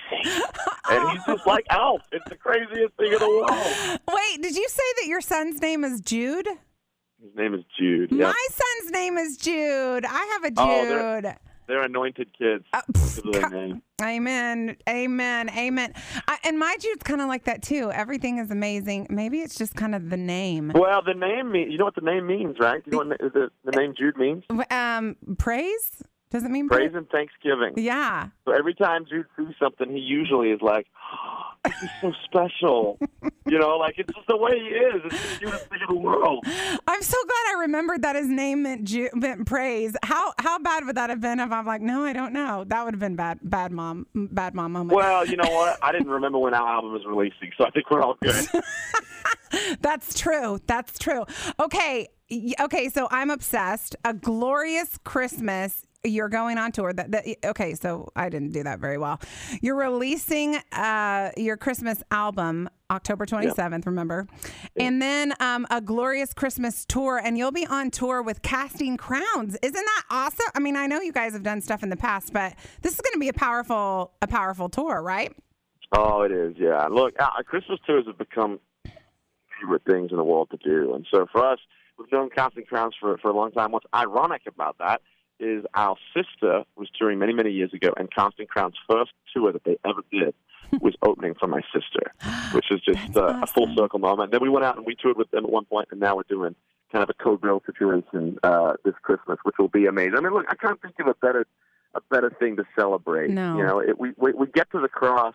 And 0.91 1.11
he's 1.11 1.25
just 1.27 1.47
like 1.47 1.65
Elf. 1.71 2.03
It's 2.13 2.29
the 2.29 2.37
craziest 2.37 2.95
thing 2.99 3.13
in 3.13 3.19
the 3.19 3.29
world. 3.29 4.01
Wait, 4.13 4.43
did 4.43 4.55
you 4.55 4.69
say 4.69 4.83
that 5.01 5.07
your 5.07 5.23
son's 5.23 5.61
name 5.63 5.83
is 5.85 6.01
Jude? 6.01 6.47
His 6.47 7.35
name 7.35 7.55
is 7.55 7.63
Jude. 7.79 8.13
Yeah, 8.13 8.27
My 8.27 8.47
son's 8.51 8.93
name 8.93 9.17
is 9.17 9.39
Jude. 9.39 10.05
I 10.05 10.39
have 10.43 10.53
a 10.53 10.55
Oh, 10.59 11.23
they're- 11.67 11.83
anointed 11.83 12.29
kids. 12.37 12.65
Uh, 12.73 12.81
Because 12.87 13.19
of 13.19 13.33
their 13.33 13.51
name. 13.51 13.83
Amen. 14.03 14.77
Amen. 14.89 15.49
Amen. 15.51 15.93
I, 16.27 16.39
and 16.45 16.59
my 16.59 16.77
Jude's 16.81 17.03
kind 17.05 17.21
of 17.21 17.29
like 17.29 17.45
that 17.45 17.63
too. 17.63 17.91
Everything 17.93 18.39
is 18.39 18.51
amazing. 18.51 19.07
Maybe 19.11 19.41
it's 19.41 19.57
just 19.57 19.75
kind 19.75 19.95
of 19.95 20.11
the 20.11 20.17
name. 20.17 20.73
Well, 20.75 21.03
the 21.05 21.15
name 21.15 21.53
mean 21.53 21.71
you 21.71 21.79
know 21.79 21.85
what 21.85 21.95
the 21.95 22.01
name 22.01 22.27
means, 22.27 22.57
right? 22.59 22.83
Do 22.85 22.91
you 22.91 23.05
know 23.05 23.09
what 23.11 23.19
the, 23.35 23.51
the, 23.65 23.71
the 23.71 23.79
name 23.79 23.95
Jude 23.97 24.17
means? 24.17 24.45
Um, 24.71 25.17
praise? 25.39 26.03
Does 26.31 26.43
it 26.45 26.51
mean 26.51 26.69
Praise 26.69 26.91
and 26.95 27.09
thanksgiving. 27.11 27.75
Yeah. 27.77 28.29
So 28.45 28.53
every 28.53 28.75
time 28.75 29.07
Jude 29.09 29.27
sees 29.37 29.55
something, 29.63 29.89
he 29.89 30.01
usually 30.01 30.49
is 30.51 30.61
like, 30.61 30.87
oh, 31.13 31.34
"This 31.65 31.83
is 31.83 31.91
so 32.01 32.13
special," 32.25 32.99
you 33.47 33.59
know, 33.59 33.77
like 33.79 33.95
it's 33.99 34.13
just 34.15 34.27
the 34.29 34.37
way 34.37 34.59
he 34.59 34.67
is. 34.67 35.03
It's 35.07 35.33
the 35.33 35.39
cutest 35.39 35.67
thing 35.69 35.79
in 35.89 35.95
the 35.95 36.01
world. 36.01 36.45
I'm 36.87 37.03
so 37.03 37.17
glad 37.25 37.57
I 37.57 37.61
remembered 37.61 38.03
that 38.03 38.17
his 38.17 38.29
name 38.29 38.63
meant, 38.63 38.85
Ju- 38.85 39.11
meant 39.15 39.47
praise. 39.47 39.97
How 40.03 40.33
how 40.39 40.59
bad 40.59 40.85
would 40.85 40.97
that 40.97 41.11
have 41.11 41.21
been 41.21 41.41
if 41.41 41.51
I'm 41.51 41.67
like, 41.67 41.81
no, 41.81 42.05
I 42.05 42.13
don't 42.13 42.33
know. 42.33 42.65
That 42.67 42.85
would 42.85 42.95
have 42.95 43.01
been 43.01 43.17
bad, 43.17 43.39
bad 43.43 43.73
mom, 43.73 44.07
bad 44.15 44.55
mom 44.55 44.73
moment. 44.73 44.95
Well, 44.97 45.27
you 45.27 45.37
know 45.37 45.51
what? 45.51 45.79
I 45.83 45.93
didn't 45.93 46.09
remember 46.09 46.39
when 46.39 46.55
our 46.55 46.69
album 46.69 46.93
was 46.93 47.05
releasing, 47.07 47.51
so 47.57 47.65
I 47.65 47.71
think 47.71 47.91
we're 47.91 48.03
all 48.03 48.17
good. 48.23 48.47
That's 49.81 50.19
true. 50.19 50.59
That's 50.67 50.99
true. 50.99 51.25
Okay. 51.61 52.09
Okay. 52.61 52.89
So 52.89 53.09
I'm 53.11 53.31
obsessed. 53.31 53.97
A 54.05 54.13
glorious 54.13 54.99
Christmas. 55.05 55.83
You're 56.05 56.29
going 56.29 56.59
on 56.59 56.71
tour. 56.71 56.93
That, 56.93 57.11
that 57.13 57.25
okay. 57.45 57.75
So 57.75 58.11
I 58.15 58.29
didn't 58.29 58.53
do 58.53 58.63
that 58.63 58.79
very 58.79 58.99
well. 58.99 59.21
You're 59.63 59.77
releasing 59.77 60.57
uh, 60.73 61.31
your 61.37 61.57
Christmas 61.57 62.03
album 62.11 62.69
October 62.91 63.25
27th. 63.25 63.87
Remember, 63.87 64.27
and 64.79 65.01
then 65.01 65.33
um, 65.41 65.67
a 65.71 65.81
glorious 65.81 66.35
Christmas 66.35 66.85
tour, 66.85 67.21
and 67.25 67.39
you'll 67.39 67.53
be 67.53 67.67
on 67.67 67.91
tour 67.91 68.23
with 68.23 68.43
Casting 68.43 68.99
Crowns. 68.99 69.57
Isn't 69.63 69.73
that 69.73 70.03
awesome? 70.11 70.47
I 70.55 70.61
mean, 70.61 70.77
I 70.77 70.87
know 70.87 71.01
you 71.01 71.13
guys 71.13 71.33
have 71.33 71.43
done 71.43 71.63
stuff 71.63 71.83
in 71.83 71.89
the 71.89 71.97
past, 71.97 72.35
but 72.35 72.55
this 72.83 72.93
is 72.93 73.01
going 73.01 73.15
to 73.15 73.19
be 73.19 73.29
a 73.29 73.33
powerful, 73.33 74.13
a 74.21 74.27
powerful 74.27 74.69
tour, 74.69 75.03
right? 75.03 75.35
Oh, 75.97 76.23
it 76.23 76.33
is. 76.33 76.55
Yeah. 76.59 76.87
Look, 76.89 77.15
uh, 77.19 77.43
Christmas 77.47 77.79
tours 77.87 78.05
have 78.07 78.19
become 78.19 78.61
favorite 79.61 79.83
things 79.89 80.11
in 80.11 80.19
the 80.19 80.25
world 80.25 80.51
to 80.51 80.59
do, 80.59 80.95
and 80.95 81.07
so 81.11 81.27
for 81.33 81.47
us, 81.47 81.61
we've 81.99 82.13
known 82.13 82.29
Casting 82.29 82.65
Crowns 82.65 82.95
for 83.01 83.17
for 83.19 83.31
a 83.31 83.35
long 83.35 83.53
time. 83.53 83.73
What's 83.73 83.87
ironic 83.95 84.43
about 84.47 84.77
that 84.79 85.01
is 85.41 85.65
our 85.75 85.97
sister 86.15 86.65
was 86.77 86.89
touring 86.99 87.19
many 87.19 87.33
many 87.33 87.51
years 87.51 87.73
ago, 87.73 87.93
and 87.97 88.11
Casting 88.11 88.47
Crowns' 88.47 88.75
first 88.89 89.13
tour 89.35 89.53
that 89.53 89.65
they 89.65 89.77
ever 89.85 90.01
did 90.11 90.35
was 90.81 90.95
opening 91.03 91.35
for 91.35 91.47
my 91.47 91.61
sister, 91.73 92.13
which 92.53 92.71
is 92.71 92.81
just 92.81 93.17
uh, 93.17 93.41
a 93.43 93.47
full 93.47 93.75
circle 93.77 93.99
moment. 93.99 94.31
Then 94.33 94.41
we 94.43 94.49
went 94.49 94.65
out 94.65 94.77
and 94.77 94.87
we 94.87 94.95
toured 94.95 95.17
with 95.17 95.31
them 95.31 95.45
at 95.45 95.51
one 95.51 95.65
point, 95.65 95.89
and 95.91 96.01
now 96.01 96.17
we're 96.17 96.23
doing 96.29 96.55
kind 96.93 97.03
of 97.03 97.11
a 97.11 97.23
co-bill 97.25 97.61
situation 97.67 98.39
uh, 98.45 98.75
this 98.85 98.95
Christmas, 99.03 99.39
which 99.43 99.57
will 99.59 99.69
be 99.69 99.87
amazing. 99.87 100.15
I 100.17 100.21
mean, 100.21 100.33
look, 100.33 100.47
I 100.49 100.55
can't 100.55 100.81
think 100.81 100.95
of 101.01 101.09
a 101.09 101.15
better 101.15 101.47
a 101.95 102.01
better 102.11 102.31
thing 102.41 102.57
to 102.57 102.65
celebrate. 102.77 103.31
No. 103.31 103.57
You 103.57 103.63
know, 103.65 103.79
it, 103.81 103.99
we, 103.99 104.13
we 104.17 104.33
we 104.33 104.47
get 104.49 104.71
to 104.73 104.81
the 104.81 104.89
cross 104.89 105.35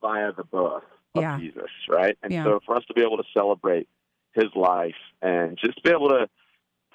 via 0.00 0.32
the 0.32 0.44
birth 0.44 0.82
of 1.14 1.22
Yeah. 1.22 1.38
Jesus, 1.38 1.70
right? 1.88 2.16
And 2.22 2.32
Yeah. 2.32 2.44
so 2.44 2.60
for 2.66 2.76
us 2.76 2.84
to 2.88 2.94
be 2.94 3.00
able 3.02 3.16
to 3.18 3.24
celebrate 3.32 3.88
his 4.32 4.46
life 4.54 4.94
and 5.22 5.56
just 5.56 5.82
be 5.82 5.90
able 5.90 6.08
to 6.10 6.28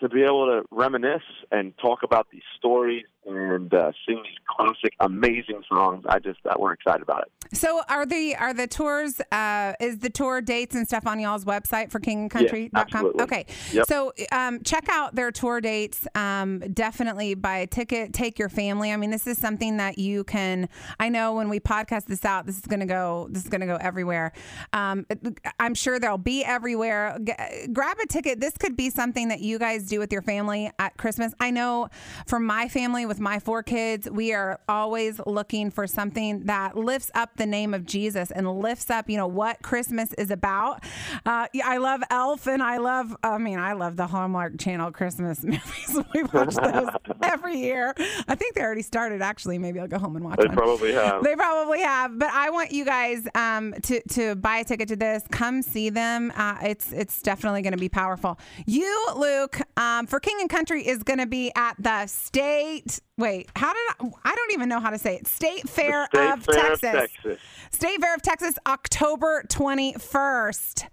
to 0.01 0.09
be 0.09 0.23
able 0.23 0.45
to 0.45 0.63
reminisce 0.71 1.23
and 1.51 1.77
talk 1.77 2.03
about 2.03 2.27
these 2.31 2.43
stories 2.57 3.05
and 3.29 3.73
uh, 3.73 3.91
sing 4.05 4.21
these 4.23 4.37
classic, 4.47 4.93
amazing 4.99 5.63
songs, 5.67 6.05
I 6.07 6.19
just 6.19 6.39
uh, 6.45 6.55
we're 6.57 6.73
excited 6.73 7.01
about 7.01 7.23
it. 7.23 7.31
So 7.51 7.81
are 7.89 8.05
the 8.05 8.35
are 8.35 8.53
the 8.53 8.67
tours 8.67 9.19
uh 9.31 9.73
is 9.79 9.99
the 9.99 10.09
tour 10.09 10.39
dates 10.39 10.75
and 10.75 10.87
stuff 10.87 11.07
on 11.07 11.19
y'all's 11.19 11.45
website 11.45 11.91
for 11.91 11.99
kingandcountry.com? 11.99 12.69
absolutely. 12.75 13.23
Okay. 13.23 13.45
Yep. 13.73 13.87
So 13.87 14.13
um 14.31 14.61
check 14.63 14.87
out 14.89 15.15
their 15.15 15.31
tour 15.31 15.59
dates. 15.59 16.07
Um 16.13 16.59
definitely 16.59 17.33
buy 17.33 17.57
a 17.57 17.67
ticket, 17.67 18.13
take 18.13 18.37
your 18.37 18.49
family. 18.49 18.91
I 18.91 18.97
mean, 18.97 19.09
this 19.09 19.25
is 19.25 19.39
something 19.39 19.77
that 19.77 19.97
you 19.97 20.23
can 20.25 20.69
I 20.99 21.09
know 21.09 21.33
when 21.33 21.49
we 21.49 21.59
podcast 21.59 22.05
this 22.05 22.23
out, 22.23 22.45
this 22.45 22.57
is 22.57 22.65
gonna 22.67 22.85
go 22.85 23.27
this 23.31 23.43
is 23.43 23.49
gonna 23.49 23.65
go 23.65 23.77
everywhere. 23.77 24.31
Um 24.73 25.07
I'm 25.59 25.73
sure 25.73 25.99
they'll 25.99 26.19
be 26.19 26.43
everywhere. 26.43 27.17
G- 27.23 27.33
grab 27.73 27.97
a 28.03 28.05
ticket. 28.05 28.39
This 28.39 28.57
could 28.59 28.77
be 28.77 28.91
something 28.91 29.29
that 29.29 29.39
you 29.39 29.57
guys 29.57 29.87
do 29.87 29.97
with 29.97 30.11
your 30.11 30.21
family 30.21 30.71
at 30.77 30.97
Christmas. 30.97 31.33
I 31.39 31.49
know 31.49 31.89
for 32.27 32.39
my 32.39 32.67
family 32.67 33.07
with 33.07 33.18
my 33.19 33.39
four 33.39 33.63
kids, 33.63 34.09
we 34.09 34.33
are 34.33 34.59
always 34.67 35.19
looking 35.25 35.71
for 35.71 35.87
something 35.87 36.45
that 36.45 36.77
lifts 36.77 37.11
up 37.13 37.35
the 37.37 37.45
name 37.45 37.73
of 37.73 37.85
Jesus 37.85 38.31
and 38.31 38.59
lifts 38.59 38.89
up, 38.89 39.09
you 39.09 39.17
know, 39.17 39.27
what 39.27 39.61
Christmas 39.61 40.13
is 40.13 40.31
about. 40.31 40.83
Uh, 41.25 41.47
I 41.63 41.77
love 41.77 42.01
Elf 42.09 42.47
and 42.47 42.63
I 42.63 42.77
love, 42.77 43.15
I 43.23 43.37
mean, 43.37 43.59
I 43.59 43.73
love 43.73 43.95
the 43.95 44.07
Hallmark 44.07 44.59
Channel 44.59 44.91
Christmas 44.91 45.43
movies. 45.43 45.99
we 46.13 46.23
watch 46.23 46.55
those 46.55 46.89
every 47.23 47.57
year. 47.57 47.93
I 48.27 48.35
think 48.35 48.55
they 48.55 48.61
already 48.61 48.81
started, 48.81 49.21
actually. 49.21 49.57
Maybe 49.57 49.79
I'll 49.79 49.87
go 49.87 49.99
home 49.99 50.15
and 50.15 50.25
watch 50.25 50.37
them. 50.37 50.47
They 50.47 50.55
one. 50.55 50.57
probably 50.57 50.93
have. 50.93 51.23
They 51.23 51.35
probably 51.35 51.81
have, 51.81 52.17
but 52.17 52.29
I 52.29 52.49
want 52.49 52.71
you 52.71 52.85
guys 52.85 53.27
um, 53.35 53.73
to 53.83 54.01
to 54.09 54.35
buy 54.35 54.57
a 54.57 54.63
ticket 54.63 54.87
to 54.89 54.95
this. 54.95 55.23
Come 55.31 55.61
see 55.61 55.89
them. 55.89 56.31
Uh, 56.35 56.57
it's 56.63 56.91
it's 56.91 57.21
definitely 57.21 57.61
going 57.61 57.73
to 57.73 57.79
be 57.79 57.89
powerful. 57.89 58.39
You, 58.65 59.07
Luke, 59.15 59.59
um, 59.77 60.07
for 60.07 60.19
King 60.19 60.37
and 60.41 60.49
Country 60.49 60.87
is 60.87 61.03
going 61.03 61.19
to 61.19 61.25
be 61.27 61.51
at 61.55 61.75
the 61.79 62.07
state. 62.07 62.98
Wait, 63.17 63.49
how 63.55 63.73
did 63.73 63.81
I? 63.99 64.09
I 64.25 64.35
don't 64.35 64.51
even 64.53 64.69
know 64.69 64.79
how 64.79 64.89
to 64.89 64.97
say 64.97 65.15
it. 65.15 65.27
State 65.27 65.67
Fair, 65.67 66.07
State 66.13 66.31
of, 66.31 66.43
Fair 66.45 66.55
Texas. 66.55 66.83
of 66.83 66.91
Texas. 66.91 67.39
State 67.71 67.99
Fair 68.01 68.15
of 68.15 68.21
Texas, 68.21 68.55
October 68.67 69.43
twenty 69.49 69.93
first. 69.93 70.85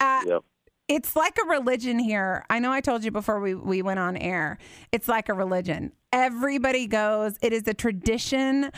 Uh, 0.00 0.22
Yep. 0.26 0.42
It's 0.88 1.16
like 1.16 1.38
a 1.42 1.48
religion 1.48 1.98
here. 1.98 2.44
I 2.50 2.58
know 2.58 2.72
I 2.72 2.80
told 2.80 3.04
you 3.04 3.10
before 3.10 3.40
we, 3.40 3.54
we 3.54 3.82
went 3.82 3.98
on 3.98 4.16
air. 4.16 4.58
It's 4.90 5.08
like 5.08 5.28
a 5.28 5.34
religion. 5.34 5.92
Everybody 6.12 6.86
goes. 6.86 7.38
It 7.40 7.52
is 7.52 7.66
a 7.66 7.74
tradition 7.74 8.70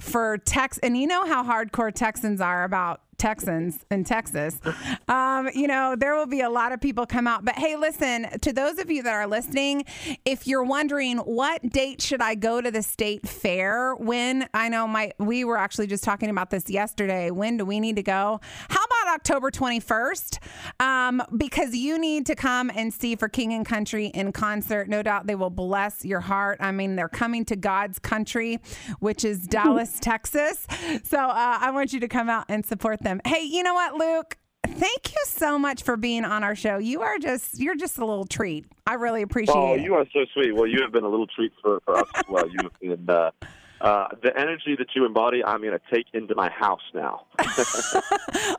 for 0.00 0.38
Tex, 0.38 0.78
and 0.78 0.96
you 0.96 1.06
know 1.06 1.24
how 1.24 1.44
hardcore 1.44 1.94
Texans 1.94 2.40
are 2.40 2.64
about 2.64 3.02
Texans 3.20 3.84
in 3.90 4.04
Texas. 4.04 4.58
Um, 5.08 5.50
you 5.54 5.66
know, 5.66 5.96
there 5.98 6.14
will 6.14 6.26
be 6.26 6.40
a 6.40 6.48
lot 6.48 6.70
of 6.70 6.80
people 6.80 7.04
come 7.04 7.26
out. 7.26 7.44
But 7.44 7.56
hey, 7.56 7.74
listen, 7.74 8.28
to 8.40 8.52
those 8.52 8.78
of 8.78 8.90
you 8.90 9.02
that 9.02 9.12
are 9.12 9.26
listening, 9.26 9.84
if 10.24 10.46
you're 10.46 10.62
wondering 10.62 11.18
what 11.18 11.68
date 11.68 12.00
should 12.00 12.22
I 12.22 12.36
go 12.36 12.60
to 12.60 12.70
the 12.70 12.82
state 12.82 13.28
fair, 13.28 13.94
when 13.96 14.48
I 14.54 14.68
know 14.68 14.86
my 14.86 15.12
we 15.18 15.44
were 15.44 15.58
actually 15.58 15.88
just 15.88 16.04
talking 16.04 16.30
about 16.30 16.50
this 16.50 16.70
yesterday. 16.70 17.32
When 17.32 17.56
do 17.56 17.64
we 17.64 17.80
need 17.80 17.96
to 17.96 18.04
go? 18.04 18.40
How 18.68 18.79
October 19.14 19.50
21st 19.50 20.38
um, 20.80 21.22
because 21.36 21.74
you 21.74 21.98
need 21.98 22.26
to 22.26 22.34
come 22.34 22.70
and 22.74 22.92
see 22.92 23.16
For 23.16 23.28
King 23.28 23.52
and 23.52 23.66
Country 23.66 24.06
in 24.06 24.32
concert. 24.32 24.88
No 24.88 25.02
doubt 25.02 25.26
they 25.26 25.34
will 25.34 25.50
bless 25.50 26.04
your 26.04 26.20
heart. 26.20 26.58
I 26.60 26.72
mean, 26.72 26.96
they're 26.96 27.08
coming 27.08 27.44
to 27.46 27.56
God's 27.56 27.98
country, 27.98 28.58
which 29.00 29.24
is 29.24 29.46
Dallas, 29.46 29.98
Texas. 30.00 30.66
So 31.04 31.18
uh, 31.18 31.58
I 31.60 31.70
want 31.72 31.92
you 31.92 32.00
to 32.00 32.08
come 32.08 32.28
out 32.28 32.44
and 32.48 32.64
support 32.64 33.02
them. 33.02 33.20
Hey, 33.26 33.42
you 33.42 33.62
know 33.62 33.74
what, 33.74 33.94
Luke? 33.94 34.36
Thank 34.66 35.10
you 35.12 35.20
so 35.24 35.58
much 35.58 35.82
for 35.82 35.96
being 35.96 36.24
on 36.24 36.44
our 36.44 36.54
show. 36.54 36.78
You 36.78 37.02
are 37.02 37.18
just 37.18 37.58
you're 37.58 37.74
just 37.74 37.98
a 37.98 38.04
little 38.06 38.24
treat. 38.24 38.66
I 38.86 38.94
really 38.94 39.22
appreciate 39.22 39.54
Oh, 39.56 39.74
it. 39.74 39.80
you 39.82 39.94
are 39.94 40.06
so 40.12 40.20
sweet. 40.32 40.54
Well, 40.54 40.66
you 40.66 40.80
have 40.82 40.92
been 40.92 41.02
a 41.04 41.08
little 41.08 41.26
treat 41.26 41.52
for, 41.60 41.80
for 41.84 41.96
us 41.98 42.06
as 42.14 42.24
well. 42.28 42.48
You 42.48 42.58
have 42.62 42.78
been 42.80 43.10
uh, 43.10 43.30
uh, 43.80 44.08
the 44.22 44.36
energy 44.38 44.76
that 44.76 44.88
you 44.94 45.04
embody. 45.06 45.42
I'm 45.44 45.62
going 45.62 45.72
to 45.72 45.94
take 45.94 46.06
into 46.12 46.34
my 46.34 46.50
house 46.50 46.82
now. 46.94 47.26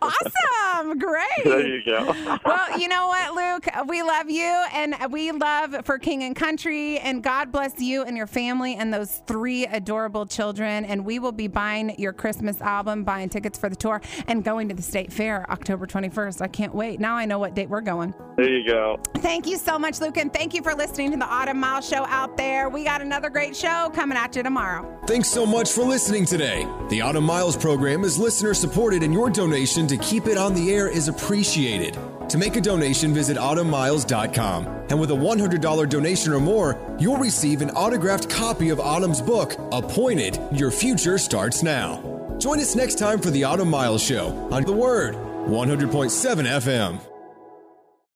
awesome. 0.02 0.98
Great. 0.98 1.28
there 1.44 1.68
you 1.68 1.82
go. 1.86 2.16
well, 2.46 2.80
you 2.80 2.88
know 2.88 3.08
what, 3.08 3.36
Luke? 3.36 3.68
We 3.88 4.02
love 4.02 4.30
you 4.30 4.66
and 4.74 4.96
we 5.12 5.32
love 5.32 5.86
for 5.86 6.00
King 6.00 6.24
and 6.24 6.36
Country. 6.36 6.98
And 7.00 7.24
God 7.24 7.52
bless 7.52 7.80
you 7.80 8.04
and 8.04 8.18
your 8.18 8.28
family 8.28 8.76
and 8.76 8.94
those 8.94 9.22
three 9.28 9.66
adorable 9.68 10.26
children. 10.26 10.86
And 10.86 11.06
we 11.06 11.20
will 11.20 11.32
be 11.32 11.48
buying 11.48 11.96
your 12.00 12.14
Christmas 12.14 12.60
album, 12.62 13.04
buying 13.04 13.30
tickets 13.30 13.60
for 13.60 13.70
the 13.70 13.76
tour, 13.76 14.02
and 14.28 14.44
going 14.44 14.70
to 14.70 14.76
the 14.76 14.82
State 14.82 15.14
Fair 15.14 15.50
October 15.52 15.86
21st. 15.86 16.42
I 16.42 16.48
can't 16.48 16.74
wait. 16.74 17.00
Now 17.00 17.16
I 17.16 17.26
know 17.26 17.40
what 17.40 17.54
date 17.54 17.70
we're 17.70 17.82
going. 17.82 18.14
there 18.38 18.50
you 18.50 18.66
go. 18.68 19.00
Thank 19.18 19.46
you 19.46 19.58
so 19.58 19.78
much, 19.78 20.02
Luke. 20.02 20.18
And 20.18 20.34
thank 20.34 20.54
you 20.54 20.64
for 20.64 20.74
listening 20.74 21.12
to 21.12 21.18
the 21.18 21.26
Autumn 21.26 21.60
Mile 21.60 21.82
Show 21.82 22.06
out 22.06 22.38
there. 22.38 22.70
We 22.70 22.84
got 22.84 23.02
another 23.02 23.30
great 23.30 23.56
show 23.56 23.92
coming 23.94 24.18
at 24.18 24.36
you 24.36 24.44
tomorrow. 24.44 25.00
Thanks 25.12 25.30
so 25.30 25.46
much 25.46 25.74
for 25.74 25.84
listening 25.84 26.26
today. 26.26 26.66
The 26.88 27.02
Autumn 27.02 27.26
Miles 27.26 27.58
program 27.58 28.06
is 28.06 28.18
listener 28.18 28.54
supported, 28.54 29.04
and 29.04 29.14
your 29.14 29.30
donation 29.30 29.86
to 29.88 29.98
keep 29.98 30.26
it 30.26 30.38
on 30.38 30.54
the 30.54 30.74
air 30.74 30.88
is 30.88 31.10
appreciated. 31.10 31.98
To 32.30 32.38
make 32.38 32.56
a 32.56 32.62
donation, 32.62 33.14
visit 33.14 33.36
autumnmiles.com. 33.36 34.68
And 34.90 34.98
with 34.98 35.12
a 35.12 35.14
$100 35.14 35.90
donation 35.90 36.32
or 36.32 36.40
more, 36.40 36.80
you'll 36.98 37.18
receive 37.18 37.62
an 37.62 37.72
autographed 37.72 38.30
copy 38.30 38.70
of 38.70 38.80
Autumn's 38.80 39.22
book, 39.22 39.58
Appointed 39.74 40.40
Your 40.54 40.72
Future 40.72 41.18
Starts 41.18 41.62
Now. 41.62 42.38
Join 42.40 42.62
us 42.62 42.74
next 42.74 42.98
time 42.98 43.20
for 43.20 43.32
the 43.32 43.44
Autumn 43.44 43.70
Miles 43.70 44.02
Show 44.02 44.28
on 44.50 44.64
The 44.64 44.72
Word, 44.72 45.16
100.7 45.16 46.48
FM. 46.48 47.11